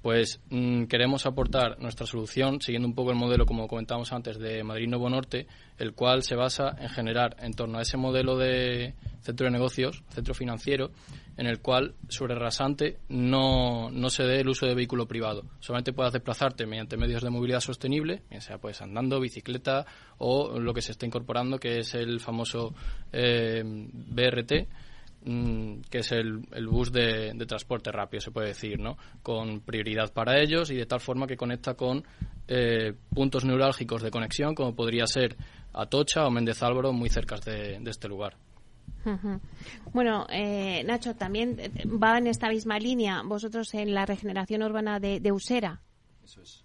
[0.08, 4.64] Pues mm, queremos aportar nuestra solución siguiendo un poco el modelo, como comentábamos antes, de
[4.64, 5.46] Madrid Nuevo Norte,
[5.76, 10.02] el cual se basa en generar en torno a ese modelo de centro de negocios,
[10.08, 10.92] centro financiero,
[11.36, 15.44] en el cual sobre rasante no, no se dé el uso de vehículo privado.
[15.60, 19.84] Solamente puedas desplazarte mediante medios de movilidad sostenible, sea pues andando, bicicleta
[20.16, 22.74] o lo que se está incorporando, que es el famoso
[23.12, 24.68] eh, BRT,
[25.28, 28.96] mm, que es el, el bus de, transporte rápido, se puede decir, ¿no?
[29.22, 32.04] Con prioridad para ellos y de tal forma que conecta con
[32.46, 35.36] eh, puntos neurálgicos de conexión, como podría ser
[35.72, 38.36] Atocha o Méndez Álvaro, muy cerca de este lugar.
[39.92, 45.00] Bueno, eh, Nacho, también eh, va en esta misma línea vosotros en la regeneración urbana
[45.00, 45.80] de, de Usera.
[46.24, 46.64] Eso es.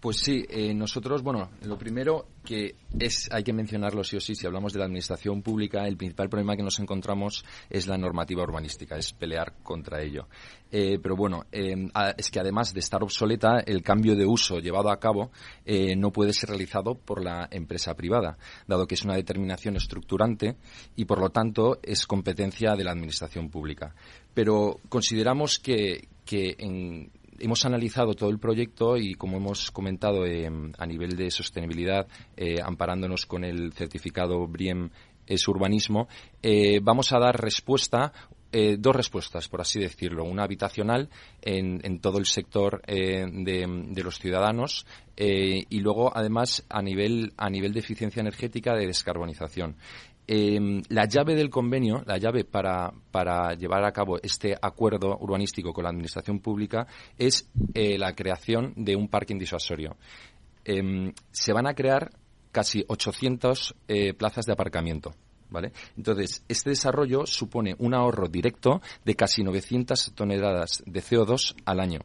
[0.00, 4.36] Pues sí, eh, nosotros, bueno, lo primero que es, hay que mencionarlo sí o sí,
[4.36, 8.44] si hablamos de la administración pública, el principal problema que nos encontramos es la normativa
[8.44, 10.28] urbanística, es pelear contra ello.
[10.70, 14.90] Eh, pero bueno, em, es que además de estar obsoleta, el cambio de uso llevado
[14.90, 15.32] a cabo
[15.64, 18.38] eh, no puede ser realizado por la empresa privada,
[18.68, 20.58] dado que es una determinación estructurante
[20.94, 23.96] y por lo tanto es competencia de la administración pública.
[24.32, 30.50] Pero consideramos que, que en, hemos analizado todo el proyecto y, como hemos comentado, eh,
[30.78, 34.90] a nivel de sostenibilidad, eh, amparándonos con el certificado BRIEM
[35.26, 36.08] es urbanismo,
[36.42, 38.12] eh, vamos a dar respuesta
[38.50, 40.24] dos respuestas, por así decirlo.
[40.24, 41.10] Una habitacional
[41.42, 44.86] en, todo el sector de, de, los ciudadanos
[45.18, 49.76] y luego, además, a nivel, a nivel de eficiencia energética de descarbonización.
[50.30, 52.92] Em, la llave del convenio, la llave para,
[53.54, 58.94] llevar a cabo este acuerdo urbanístico con la Administración Pública es eh, la creación de
[58.94, 59.96] un parking disuasorio.
[60.66, 62.10] Em, se van a crear
[62.52, 65.14] casi 800 eh, plazas de aparcamiento.
[65.48, 65.72] ¿Vale?
[65.96, 72.00] Entonces, este desarrollo supone un ahorro directo de casi 900 toneladas de CO2 al año,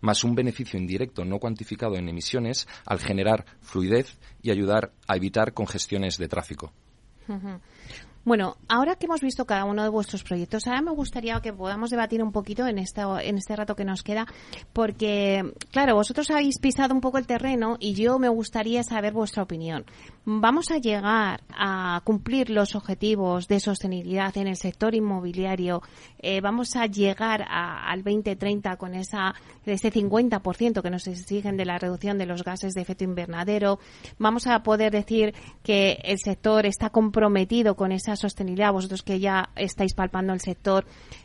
[0.00, 5.52] más un beneficio indirecto no cuantificado en emisiones al generar fluidez y ayudar a evitar
[5.52, 6.72] congestiones de tráfico.
[7.28, 7.60] 哼哼
[8.24, 11.90] Bueno, ahora que hemos visto cada uno de vuestros proyectos, ahora me gustaría que podamos
[11.90, 14.26] debatir un poquito en, esta, en este rato que nos queda,
[14.72, 19.42] porque, claro, vosotros habéis pisado un poco el terreno y yo me gustaría saber vuestra
[19.42, 19.86] opinión.
[20.26, 25.82] ¿Vamos a llegar a cumplir los objetivos de sostenibilidad en el sector inmobiliario?
[26.18, 31.78] Eh, ¿Vamos a llegar al 2030 con esa, ese 50% que nos exigen de la
[31.78, 33.78] reducción de los gases de efecto invernadero?
[34.18, 38.72] ¿Vamos a poder decir que el sector está comprometido con esa sostenibilidad?
[38.72, 40.84] Vosotros que ya estáis palpando el sector,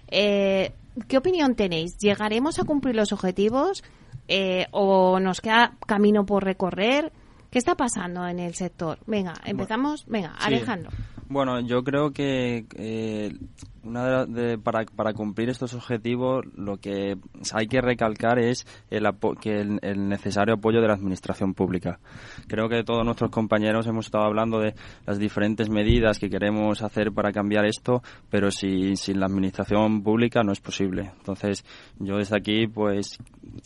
[0.10, 0.74] eh,
[1.08, 1.98] ¿qué opinión tenéis?
[1.98, 3.84] ¿Llegaremos a cumplir los objetivos
[4.28, 7.12] eh, o nos queda camino por recorrer?
[7.50, 8.98] ¿Qué está pasando en el sector?
[9.06, 10.06] Venga, empezamos.
[10.08, 10.92] Venga, Alejandro.
[11.30, 13.36] Bueno, yo creo que eh,
[13.84, 17.18] una de, para, para, cumplir estos objetivos lo que
[17.54, 19.08] hay que recalcar es el,
[19.42, 22.00] que el, necesario apoyo de la administración pública.
[22.48, 24.74] Creo que todos nuestros compañeros hemos estado hablando de
[25.06, 30.44] las diferentes medidas que queremos hacer para cambiar esto, pero si, sin la administración pública
[30.44, 31.12] no es posible.
[31.18, 31.66] Entonces,
[32.00, 33.18] yo desde aquí pues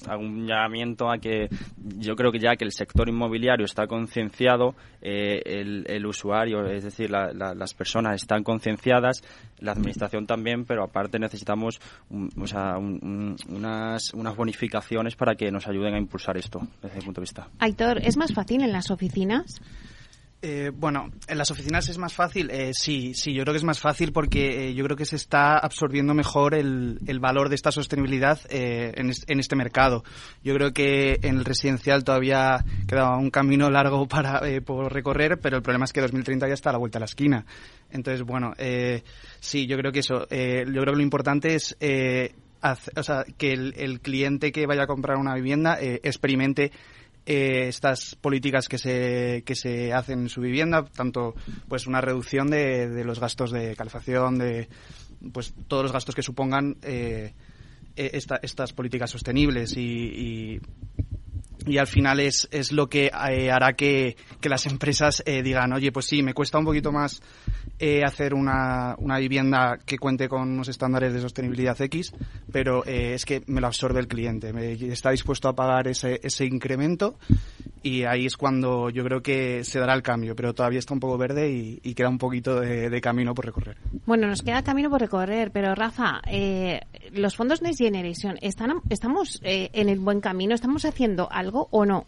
[0.07, 1.47] hago un llamamiento a que
[1.97, 6.83] yo creo que ya que el sector inmobiliario está concienciado, eh, el, el, usuario, es
[6.83, 9.21] decir, las personas están concienciadas,
[9.59, 11.79] la administración también, pero aparte necesitamos
[12.39, 17.21] o sea, unas, unas bonificaciones para que nos ayuden a impulsar esto desde mi punto
[17.21, 17.47] de vista.
[17.59, 19.61] Aitor, ¿es más fácil en las oficinas?
[20.39, 22.51] Eh, bueno, en las oficinas es más fácil.
[22.51, 25.15] Eh, sí, sí, yo creo que es más fácil porque eh, yo creo que se
[25.15, 30.03] está absorbiendo mejor el, el valor de esta sostenibilidad eh, en, en, este mercado.
[30.43, 35.57] Yo creo que en el residencial todavía queda un camino largo para por recorrer, pero
[35.57, 37.45] el problema es que 2030 ya está a la vuelta de la esquina.
[37.89, 38.53] Entonces, bueno,
[39.39, 40.19] sí, yo creo que eso.
[40.19, 41.75] yo creo que lo importante es
[42.61, 46.71] o sea, que el, el, cliente que vaya a comprar una vivienda experimente
[47.29, 51.35] eh, estas políticas que se, que se hacen en su vivienda, tanto
[51.67, 54.69] pues una reducción de, de los gastos de calefacción, de
[55.33, 57.33] pues todos los gastos que supongan eh,
[57.97, 60.61] e, esta, estas políticas sostenibles y, y,
[61.65, 65.73] y, al final es, es lo que eh, hará que, que, las empresas eh, digan,
[65.73, 67.21] oye, pues sí, me cuesta un poquito más
[67.79, 72.13] eh, hacer una, una, vivienda que cuente con unos estándares de sostenibilidad X,
[72.51, 76.19] pero eh, es que me lo absorbe el cliente, me, está dispuesto a pagar ese,
[76.23, 77.17] ese incremento
[77.83, 80.99] y ahí es cuando yo creo que se dará el cambio, pero todavía está un
[80.99, 83.77] poco verde y, queda un poquito de, de, camino por recorrer.
[84.05, 89.39] Bueno, nos queda camino por recorrer, pero Rafa, eh, los fondos Next Generation, ¿están, ¿estamos
[89.43, 90.53] eh, en el buen camino?
[90.53, 92.05] ¿Estamos haciendo algo o no?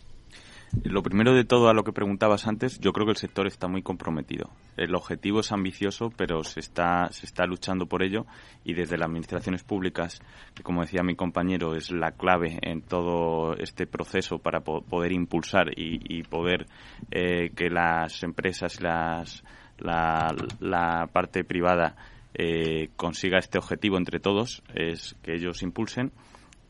[0.84, 3.67] Lo primero de todo a lo que preguntabas antes, yo creo que el sector está
[3.67, 4.51] muy comprometido.
[4.78, 8.26] El objetivo es ambicioso, pero se está, se está luchando por ello
[8.63, 10.22] y desde las administraciones públicas,
[10.53, 15.11] que como decía mi compañero, es la clave en todo este proceso para po poder
[15.11, 16.67] impulsar y, poder
[17.11, 19.43] eh, que las empresas las,
[19.80, 21.95] la, la parte privada
[22.34, 26.11] eh, consiga este objetivo entre todos, es que ellos impulsen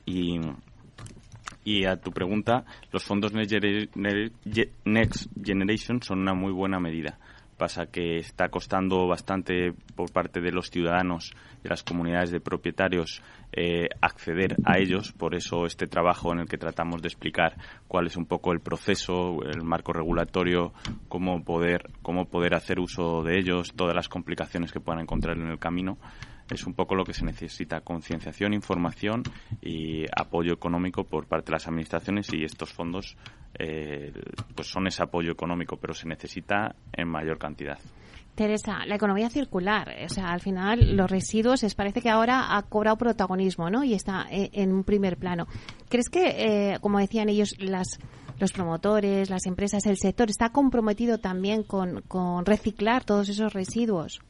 [0.06, 0.40] y,
[1.64, 7.20] y a tu pregunta, los fondos Next Generation son una muy buena medida.
[7.58, 13.22] Pasa que está costando bastante por parte de los ciudadanos y las comunidades de propietarios
[13.52, 15.12] eh, acceder a ellos.
[15.12, 17.58] Por eso este trabajo en el que tratamos de explicar
[17.90, 20.72] cuál es un poco el proceso, el marco regulatorio,
[21.10, 25.50] cómo poder, cómo poder hacer uso de ellos, todas las complicaciones que puedan encontrar en
[25.50, 25.98] el camino
[26.50, 29.24] es un poco lo que se necesita, concienciación, información
[29.62, 33.18] y apoyo económico por parte de las administraciones y estos fondos
[33.58, 34.12] eh,
[34.56, 37.80] pues son ese apoyo económico, pero se necesita en mayor cantidad.
[38.36, 42.62] Teresa, la economía circular, o sea, al final los residuos es parece que ahora ha
[42.64, 43.84] cobrado protagonismo, ¿no?
[43.84, 45.46] Y está eh, en un primer plano.
[45.90, 48.00] ¿Crees que, eh, como decían ellos, las
[48.40, 54.22] los promotores, las empresas, el sector está comprometido también con, con reciclar todos esos residuos?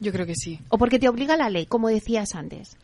[0.00, 0.58] Yo creo que sí.
[0.70, 2.78] O porque te obliga la ley, como decías antes.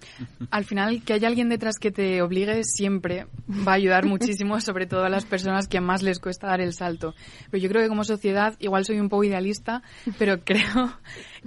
[0.51, 3.27] Al final, que haya alguien detrás que te obligue siempre
[3.67, 6.75] va a ayudar muchísimo, sobre todo a las personas que más les cuesta dar el
[6.75, 7.14] salto.
[7.51, 9.83] Pero yo creo que como sociedad, igual soy un poco idealista,
[10.19, 10.99] pero creo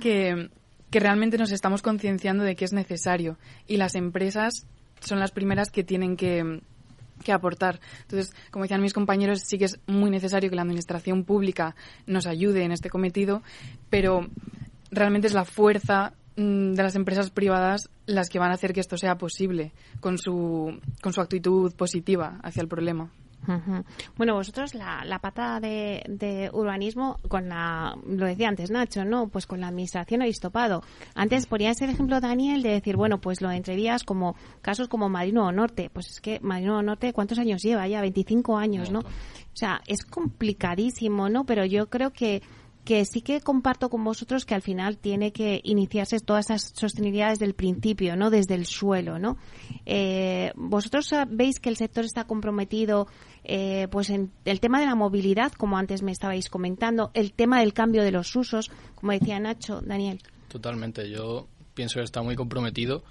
[0.01, 0.49] que,
[0.89, 3.37] que realmente nos estamos concienciando de que es necesario.
[3.67, 4.65] Y las empresas
[5.01, 6.61] son las primeras que tienen que,
[7.23, 7.79] que aportar.
[8.01, 11.75] Entonces, como decían mis compañeros, sí que es muy necesario que la administración pública
[12.07, 13.43] nos ayude en este cometido,
[13.91, 14.27] pero
[14.91, 18.79] realmente es la fuerza mm, de las empresas privadas las que van a hacer que
[18.79, 23.11] esto sea posible con su, con su actitud positiva hacia el problema.
[24.15, 29.27] Bueno, vosotros la, la pata de, de, urbanismo con la, lo decía antes Nacho, ¿no?
[29.29, 30.83] Pues con la administración habéis topado.
[31.15, 35.51] Antes ponías el ejemplo, Daniel, de decir, bueno, pues lo entrevías como casos como Marino
[35.51, 35.89] Norte.
[35.91, 37.87] Pues es que Marino Norte, ¿cuántos años lleva?
[37.87, 38.99] Ya 25 años, ¿no?
[38.99, 41.45] O sea, es complicadísimo, ¿no?
[41.45, 42.43] Pero yo creo que
[42.83, 47.39] que sí que comparto con vosotros que al final tiene que iniciarse todas esas sostenibilidades
[47.39, 48.29] desde el principio, ¿no?
[48.29, 49.37] Desde el suelo, ¿no?
[49.85, 53.07] Eh, vosotros veis que el sector está comprometido,
[53.43, 57.59] eh, pues en el tema de la movilidad, como antes me estabais comentando, el tema
[57.59, 60.21] del cambio de los usos, como decía Nacho, Daniel.
[60.47, 61.09] Totalmente.
[61.09, 61.47] Yo
[61.79, 63.05] pienso que está muy comprometido,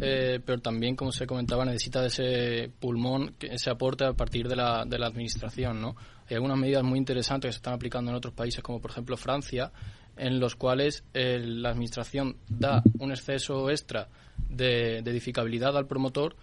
[0.00, 4.56] eh, pero también, como se comentaba, necesita de ese pulmón, ese aporte a partir de
[4.56, 5.94] la, de la administración, ¿no?
[6.28, 9.16] Hay algunas medidas muy interesantes que se están aplicando en otros países, como por ejemplo
[9.16, 9.70] Francia,
[10.16, 14.08] en los cuales eh, la administración da un exceso extra
[14.48, 16.34] de, edificabilidad al promotor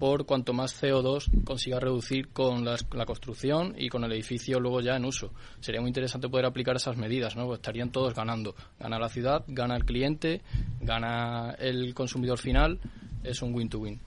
[0.00, 4.96] por cuanto más CO2 consiga reducir con la, construcción y con el edificio luego ya
[4.96, 5.30] en uso.
[5.60, 7.44] Sería muy interesante poder aplicar esas medidas, ¿no?
[7.44, 8.54] Pues estarían todos ganando.
[8.78, 10.40] Gana la ciudad, gana el cliente,
[10.80, 12.80] gana el consumidor final.
[13.22, 14.00] Es un win-to-win.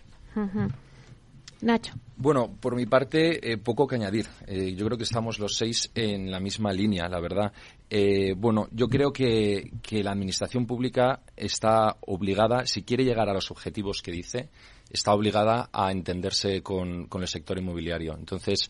[1.61, 1.93] Nacho.
[2.17, 4.25] Bueno, por mi parte, eh, poco que añadir.
[4.47, 7.53] Eh, yo creo que estamos los seis en la misma línea, la verdad.
[7.87, 13.33] Eh, bueno, yo creo que, que, la Administración Pública está obligada, si quiere llegar a
[13.33, 14.49] los objetivos que dice,
[14.93, 18.15] está obligada a entenderse con, con el sector inmobiliario.
[18.17, 18.69] Entonces,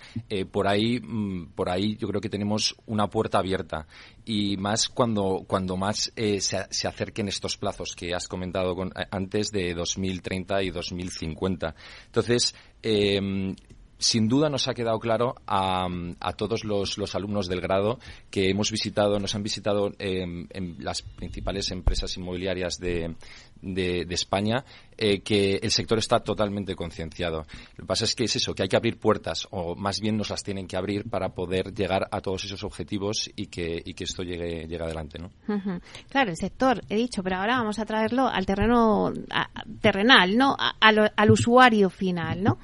[0.51, 3.85] por ahí, mm, por ahí yo creo que tenemos una puerta abierta
[4.25, 9.51] y más cuando, cuando más se, se, acerquen estos plazos que has comentado con, antes
[9.51, 11.75] de 2030 y 2050.
[12.05, 13.55] Entonces, eh,
[14.03, 15.87] sin duda nos ha quedado claro a,
[16.35, 17.99] todos los, alumnos del grado
[18.29, 23.15] que hemos visitado, nos han visitado en las principales empresas inmobiliarias de,
[24.09, 24.65] España,
[24.97, 27.45] eh, que el sector está totalmente concienciado.
[27.77, 30.17] Lo que pasa es que es eso, que hay que abrir puertas, o más bien
[30.17, 33.93] nos las tienen que abrir para poder llegar a todos esos objetivos y que, y
[33.93, 35.17] que esto llegue, llegue adelante.
[35.17, 35.31] ¿no?
[36.09, 39.47] Claro, el sector, he dicho, pero ahora vamos a traerlo al terreno a,
[39.79, 40.57] terrenal, ¿no?
[40.79, 42.57] Al usuario final, ¿no?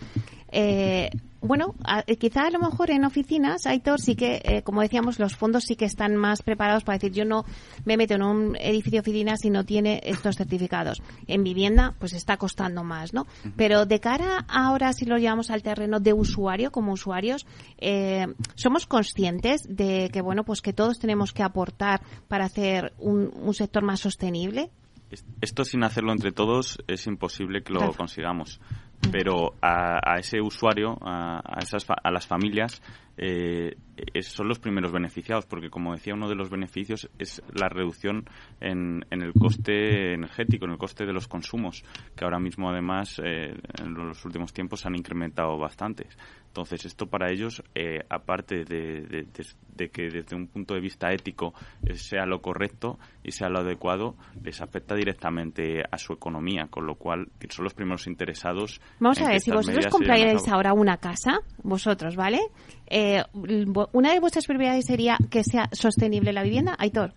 [0.51, 1.09] Eh,
[1.41, 5.19] bueno, a, eh, quizá a lo mejor en oficinas, Aitor, sí que, eh, como decíamos,
[5.19, 7.45] los fondos sí que están más preparados para decir yo no
[7.85, 11.01] me meto en un edificio de oficina si no tiene estos certificados.
[11.27, 13.25] En vivienda, pues está costando más, ¿no?
[13.55, 17.45] Pero de cara ahora, si lo llevamos al terreno de usuario, como usuarios,
[17.77, 23.31] eh, somos conscientes de que, bueno, pues que todos tenemos que aportar para hacer un,
[23.33, 24.71] un sector más sostenible.
[25.41, 28.59] Esto sin hacerlo entre todos es imposible que lo consigamos
[29.11, 32.81] pero a, a, ese usuario, a, a, esas, a las familias,
[33.21, 33.75] eh,
[34.21, 38.25] son los primeros beneficiados, porque como decía, uno de los beneficios es la reducción
[38.61, 41.83] en, en, el coste energético, en el coste de los consumos,
[42.15, 46.07] que ahora mismo además eh, en los últimos tiempos se han incrementado bastante.
[46.47, 49.45] Entonces, esto para ellos, eh, aparte de, de, de,
[49.75, 51.53] de, que desde un punto de vista ético
[51.93, 56.95] sea lo correcto y sea lo adecuado, les afecta directamente a su economía, con lo
[56.95, 58.81] cual son los primeros interesados.
[58.99, 62.39] Vamos a ver, si vosotros compraríais ahora una casa, vosotros, ¿vale?
[62.89, 63.23] Eh,
[63.91, 67.13] una de vuestras prioridades sería que sea sostenible la vivienda, Aitor.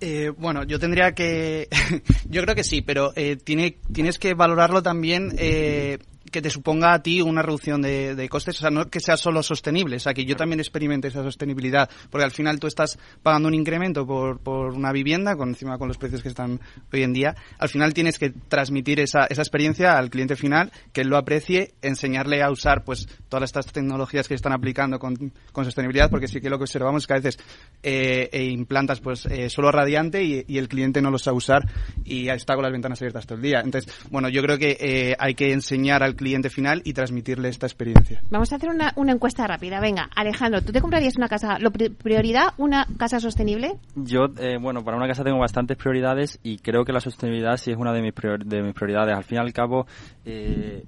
[0.00, 1.68] Eh, bueno, yo tendría que.
[2.28, 5.98] yo creo que sí, pero eh, tiene, tienes que valorarlo también eh,
[6.34, 9.16] que te suponga a ti una reducción de, de, costes, o sea, no que sea
[9.16, 12.98] solo sostenible, o sea, que yo también experimente esa sostenibilidad, porque al final tú estás
[13.22, 16.60] pagando un incremento por, por una vivienda, con encima con los precios que están
[16.92, 21.02] hoy en día, al final tienes que transmitir esa, esa experiencia al cliente final, que
[21.02, 25.64] él lo aprecie, enseñarle a usar pues todas estas tecnologías que están aplicando con, con
[25.64, 27.38] sostenibilidad, porque sí que lo que observamos es que a veces
[27.84, 31.62] eh, e implantas pues eh, solo radiante y, y, el cliente no lo sabe usar
[32.04, 33.60] y está con las ventanas abiertas todo el día.
[33.60, 37.50] Entonces, bueno, yo creo que eh, hay que enseñar al cliente cliente final y transmitirle
[37.50, 38.22] esta experiencia.
[38.30, 39.78] Vamos a hacer una, una encuesta rápida.
[39.78, 43.76] Venga, Alejandro, ¿tú te comprarías una casa, lo prioridad, una casa sostenible?
[43.94, 47.72] Yo, eh, bueno, para una casa tengo bastantes prioridades y creo que la sostenibilidad sí
[47.72, 49.14] es una de mis, prior, de mis prioridades.
[49.14, 49.86] Al fin y al cabo,
[50.24, 50.82] eh,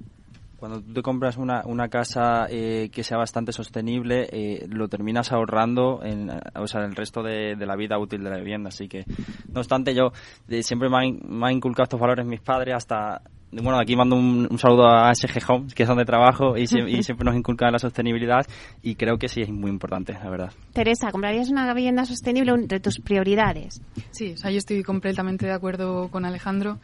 [0.57, 5.31] cuando tú te compras una, una casa eh, que sea bastante sostenible, eh, lo terminas
[5.31, 8.69] ahorrando en, o sea, el resto de, de, la vida útil de la vivienda.
[8.69, 9.05] Así que,
[9.53, 10.11] no obstante, yo
[10.49, 13.21] eh, siempre me han, me han inculcado estos valores mis padres hasta
[13.51, 16.67] bueno, aquí mando un, un, saludo a SG Home, que es donde trabajo y, y,
[17.03, 18.45] siempre nos inculcan la sostenibilidad
[18.83, 20.51] y creo que sí es muy importante, la verdad.
[20.73, 23.81] Teresa, ¿comprarías una vivienda sostenible entre tus prioridades?
[24.11, 26.79] Sí, o sea, yo estoy completamente de acuerdo con Alejandro.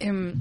[0.00, 0.34] Eh,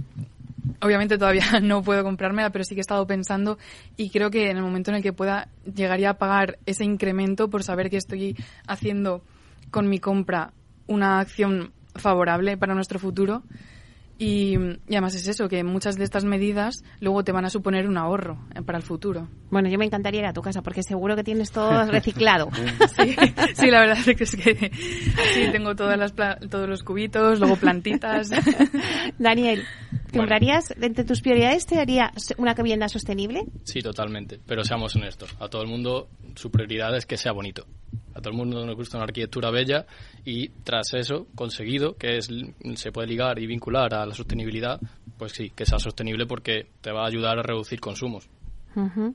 [0.82, 3.58] obviamente todavía no puedo comprármela, pero sí que he estado pensando
[3.96, 7.50] y creo que en el momento en el que pueda llegaría a pagar ese incremento
[7.50, 8.36] por saber que estoy
[8.68, 9.22] haciendo
[9.72, 10.54] con mi compra
[10.88, 13.44] una acción favorable para nuestro futuro.
[14.20, 14.58] Y,
[14.88, 17.98] y, además es eso, que muchas de estas medidas luego te van a suponer un
[17.98, 19.28] ahorro para el futuro.
[19.52, 22.50] Bueno, yo me encantaría ir a tu casa porque seguro que tienes todo reciclado.
[22.98, 23.16] sí,
[23.54, 26.14] sí, la verdad es que, es que sí, tengo todas las
[26.50, 28.32] todos los cubitos, luego plantitas.
[29.20, 29.64] Daniel,
[30.12, 30.86] ¿comprarías, bueno.
[30.88, 33.46] entre tus prioridades, te haría una vivienda sostenible?
[33.64, 35.36] Sí, totalmente, pero seamos honestos.
[35.40, 37.66] A todo el mundo su prioridad es que sea bonito.
[38.14, 39.86] A todo el mundo nos gusta una arquitectura bella
[40.26, 42.30] y tras eso, conseguido, que es,
[42.76, 44.80] se puede ligar y vincular a la sostenibilidad,
[45.18, 48.28] pues sí, que sea sostenible porque te va a ayudar a reducir consumos.
[48.76, 49.14] Uh -huh.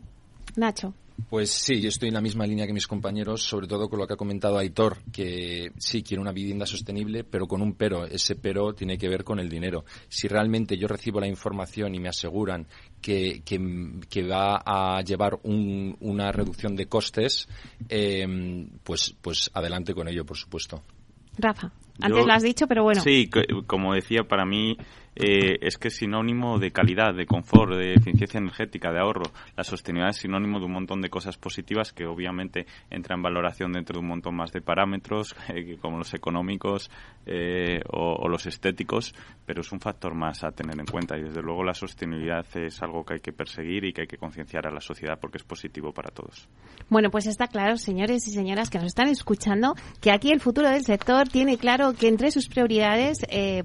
[0.57, 0.95] Nacho.
[1.29, 4.07] Pues sí, yo estoy en la misma línea que mis compañeros, sobre todo con lo
[4.07, 8.05] que ha comentado Aitor, que sí quiere una vivienda sostenible, pero con un pero.
[8.05, 9.85] Ese pero tiene que ver con el dinero.
[10.09, 12.67] Si realmente yo recibo la información y me aseguran
[13.01, 17.49] que, que, va a llevar un, una reducción de costes,
[17.89, 20.83] eh, pues, pues adelante con ello, por supuesto.
[21.39, 21.73] Rafa.
[22.01, 23.01] Antes lo has dicho, pero bueno.
[23.01, 23.29] Sí,
[23.67, 24.77] como decía, para mí
[25.15, 29.31] eh, es que es sinónimo de calidad, de confort, de eficiencia energética, de ahorro.
[29.57, 33.73] La sostenibilidad es sinónimo de un montón de cosas positivas que obviamente entran en valoración
[33.73, 36.91] dentro de un montón más de parámetros, eh, como los económicos
[37.27, 39.15] eh, o, los estéticos,
[39.45, 42.83] pero es un factor más a tener en cuenta y desde luego la sostenibilidad es
[42.83, 45.45] algo que hay que perseguir y que hay que concienciar a la sociedad porque es
[45.45, 46.49] positivo para todos.
[46.89, 50.71] Bueno, pues está claro, señores y señoras que nos están escuchando, que aquí el futuro
[50.71, 53.19] del sector tiene claro que entre sus prioridades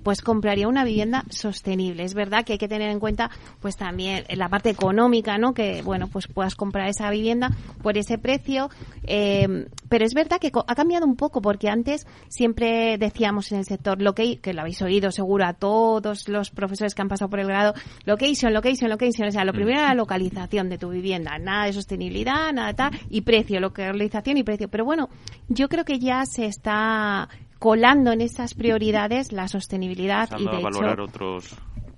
[0.03, 2.03] pues compraría una vivienda sostenible.
[2.03, 3.30] Es verdad que hay que tener en cuenta
[3.61, 5.53] pues también la parte económica, ¿no?
[5.53, 7.51] Que bueno, pues puedas comprar esa vivienda
[7.82, 8.70] por ese precio,
[9.03, 13.65] eh, pero es verdad que ha cambiado un poco porque antes siempre decíamos en el
[13.65, 17.30] sector lo que que lo habéis oído seguro a todos los profesores que han pasado
[17.30, 17.74] por el grado,
[18.05, 21.74] location, location, location, o sea, lo primero era la localización de tu vivienda, nada de
[21.74, 25.09] sostenibilidad, nada de tal y precio, localización y precio, pero bueno,
[25.47, 27.30] yo creo que ya se está
[27.60, 31.55] colando en esas prioridades la sostenibilidad y de valorar otros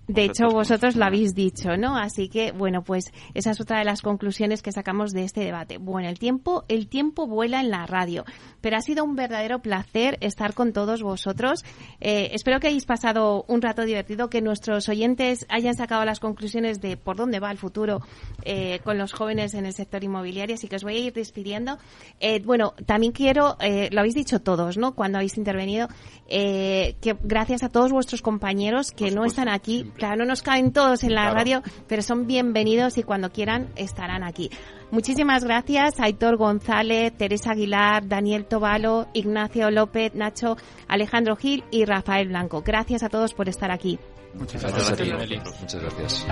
[0.10, 1.95] de hecho, vosotros lo habéis dicho, ¿no?
[1.95, 5.78] Así que, bueno, pues esa es otra de las conclusiones que sacamos de este debate.
[5.78, 8.26] Bueno, el tiempo, el tiempo vuela en la radio,
[8.60, 11.64] pero ha sido un verdadero placer estar con todos vosotros.
[12.01, 16.82] Eh, espero que hayáis pasado un rato divertido, que nuestros oyentes hayan sacado las conclusiones
[16.82, 18.01] de por dónde va el futuro
[18.45, 21.78] eh, con los jóvenes en el sector inmobiliario, así que os voy a ir despidiendo.
[22.20, 23.57] Eh, bueno, también quiero,
[23.91, 24.95] lo habéis dicho todos, ¿no?
[24.95, 25.88] Cuando habéis intervenido,
[26.28, 31.04] que gracias a todos vuestros compañeros que no están aquí, Claro, no nos caen todos
[31.04, 34.50] en la radio, pero son bienvenidos y cuando quieran estarán aquí.
[34.91, 40.56] Muchísimas gracias a Aitor González, Teresa Aguilar, Daniel Tobalo, Ignacio López, Nacho,
[40.88, 42.64] Alejandro Gil y Rafael Blanco.
[42.66, 44.00] Gracias a todos por estar aquí.
[44.34, 45.60] Muchas gracias.
[45.60, 46.26] Muchas gracias.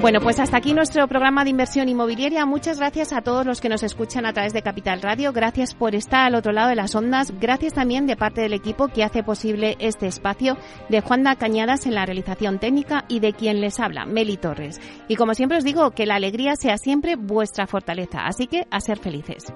[0.00, 2.46] Bueno, pues hasta aquí nuestro programa de inversión inmobiliaria.
[2.46, 5.32] Muchas gracias a todos los que nos escuchan a través de Capital Radio.
[5.32, 7.32] Gracias por estar al otro lado de las ondas.
[7.40, 10.56] Gracias también de parte del equipo que hace posible este espacio,
[10.88, 14.80] de Juanda Cañadas en la realización técnica y de quien les habla, Meli Torres.
[15.08, 18.24] Y como siempre os digo, que la alegría sea siempre vuestra fortaleza.
[18.24, 19.52] Así que a ser felices.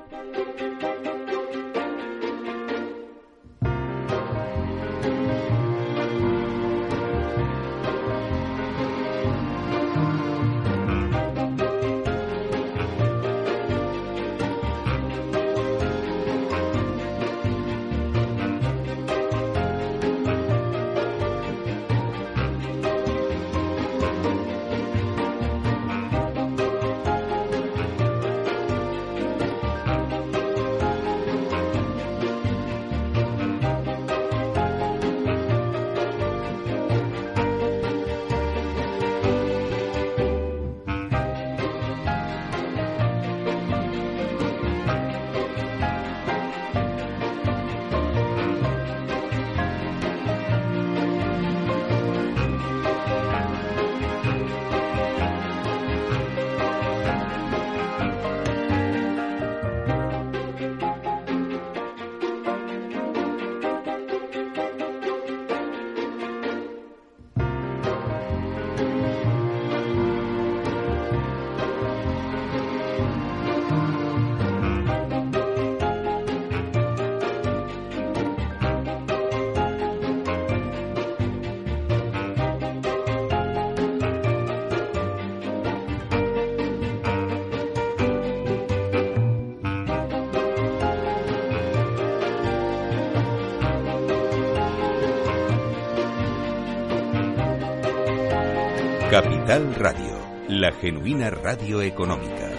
[99.13, 102.51] Capital Radio, la genuina radio económica.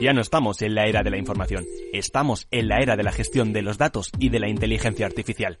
[0.00, 3.12] Ya no estamos en la era de la información, estamos en la era de la
[3.12, 5.60] gestión de los datos y de la inteligencia artificial.